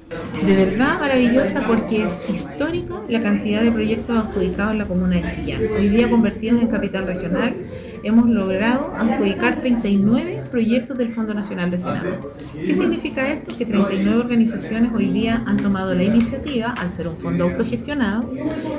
De 0.09 0.54
verdad 0.54 1.00
maravillosa 1.00 1.66
porque 1.66 2.04
es 2.04 2.16
histórico 2.32 3.04
la 3.09 3.20
cantidad 3.20 3.62
de 3.62 3.72
proyectos 3.72 4.16
adjudicados 4.16 4.72
en 4.72 4.78
la 4.78 4.86
comuna 4.86 5.16
de 5.16 5.28
Chillán. 5.34 5.62
Hoy 5.76 5.88
día 5.88 6.09
convertidos 6.09 6.62
en 6.62 6.68
capital 6.68 7.09
regional, 7.09 7.57
hemos 8.04 8.28
logrado 8.28 8.92
adjudicar 8.94 9.59
39 9.59 10.44
proyectos 10.48 10.96
del 10.96 11.12
Fondo 11.12 11.34
Nacional 11.34 11.72
de 11.72 11.78
Senado. 11.78 12.32
¿Qué 12.54 12.72
significa 12.72 13.32
esto? 13.32 13.57
Que 13.57 13.66
39 13.66 14.20
organizaciones 14.20 14.92
hoy 14.94 15.07
día 15.11 15.42
han 15.44 15.57
tomado 15.57 15.92
la 15.92 16.04
iniciativa, 16.04 16.70
al 16.70 16.90
ser 16.90 17.09
un 17.09 17.16
fondo 17.16 17.44
autogestionado, 17.44 18.30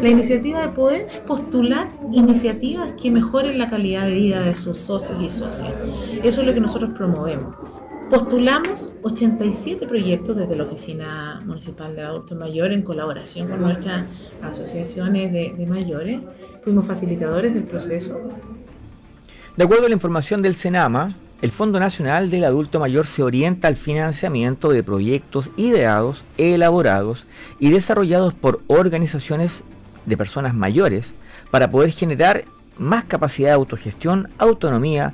la 0.02 0.08
iniciativa 0.08 0.62
de 0.62 0.70
poder 0.70 1.08
postular 1.28 1.90
iniciativas 2.14 2.94
que 2.94 3.12
mejoren 3.12 3.58
la 3.58 3.70
calidad 3.70 4.06
de 4.06 4.14
vida 4.14 4.42
de 4.44 4.56
sus 4.56 4.78
socios 4.78 5.22
y 5.22 5.30
socias. 5.30 5.74
Eso 6.24 6.42
es 6.42 6.48
lo 6.48 6.54
que 6.54 6.62
nosotros 6.62 6.92
promovemos. 6.96 7.54
Postulamos 8.10 8.90
87 9.02 9.86
proyectos 9.86 10.38
desde 10.38 10.56
la 10.56 10.64
Oficina 10.64 11.42
Municipal 11.46 11.94
de 11.94 12.04
Adultos 12.04 12.38
Mayores 12.38 12.78
en 12.78 12.84
colaboración 12.84 13.50
con 13.50 13.62
nuestras 13.62 14.06
asociaciones 14.42 15.34
de, 15.34 15.66
mayores. 15.68 16.22
Fuimos 16.64 16.86
facilitadores 16.86 17.54
del 17.54 17.64
proceso. 17.64 18.18
De 19.58 19.64
acuerdo 19.66 19.88
a 19.88 19.90
la 19.90 19.96
información 19.96 20.42
del 20.42 20.56
Senama, 20.56 21.18
el 21.42 21.52
Fondo 21.52 21.82
Nacional 21.82 22.30
del 22.30 22.46
Adulto 22.46 22.80
Mayor 22.80 23.08
se 23.08 23.24
orienta 23.24 23.68
al 23.68 23.76
financiamiento 23.76 24.70
de 24.70 24.84
proyectos 24.84 25.52
ideados, 25.58 26.24
elaborados 26.38 27.28
y 27.60 27.72
desarrollados 27.72 28.34
por 28.34 28.62
organizaciones 28.68 29.66
de 30.06 30.16
personas 30.16 30.54
mayores 30.54 31.14
para 31.52 31.70
poder 31.70 31.92
generar 31.92 32.46
más 32.78 33.04
capacidad 33.04 33.50
de 33.50 33.56
autogestión, 33.56 34.30
autonomía 34.38 35.14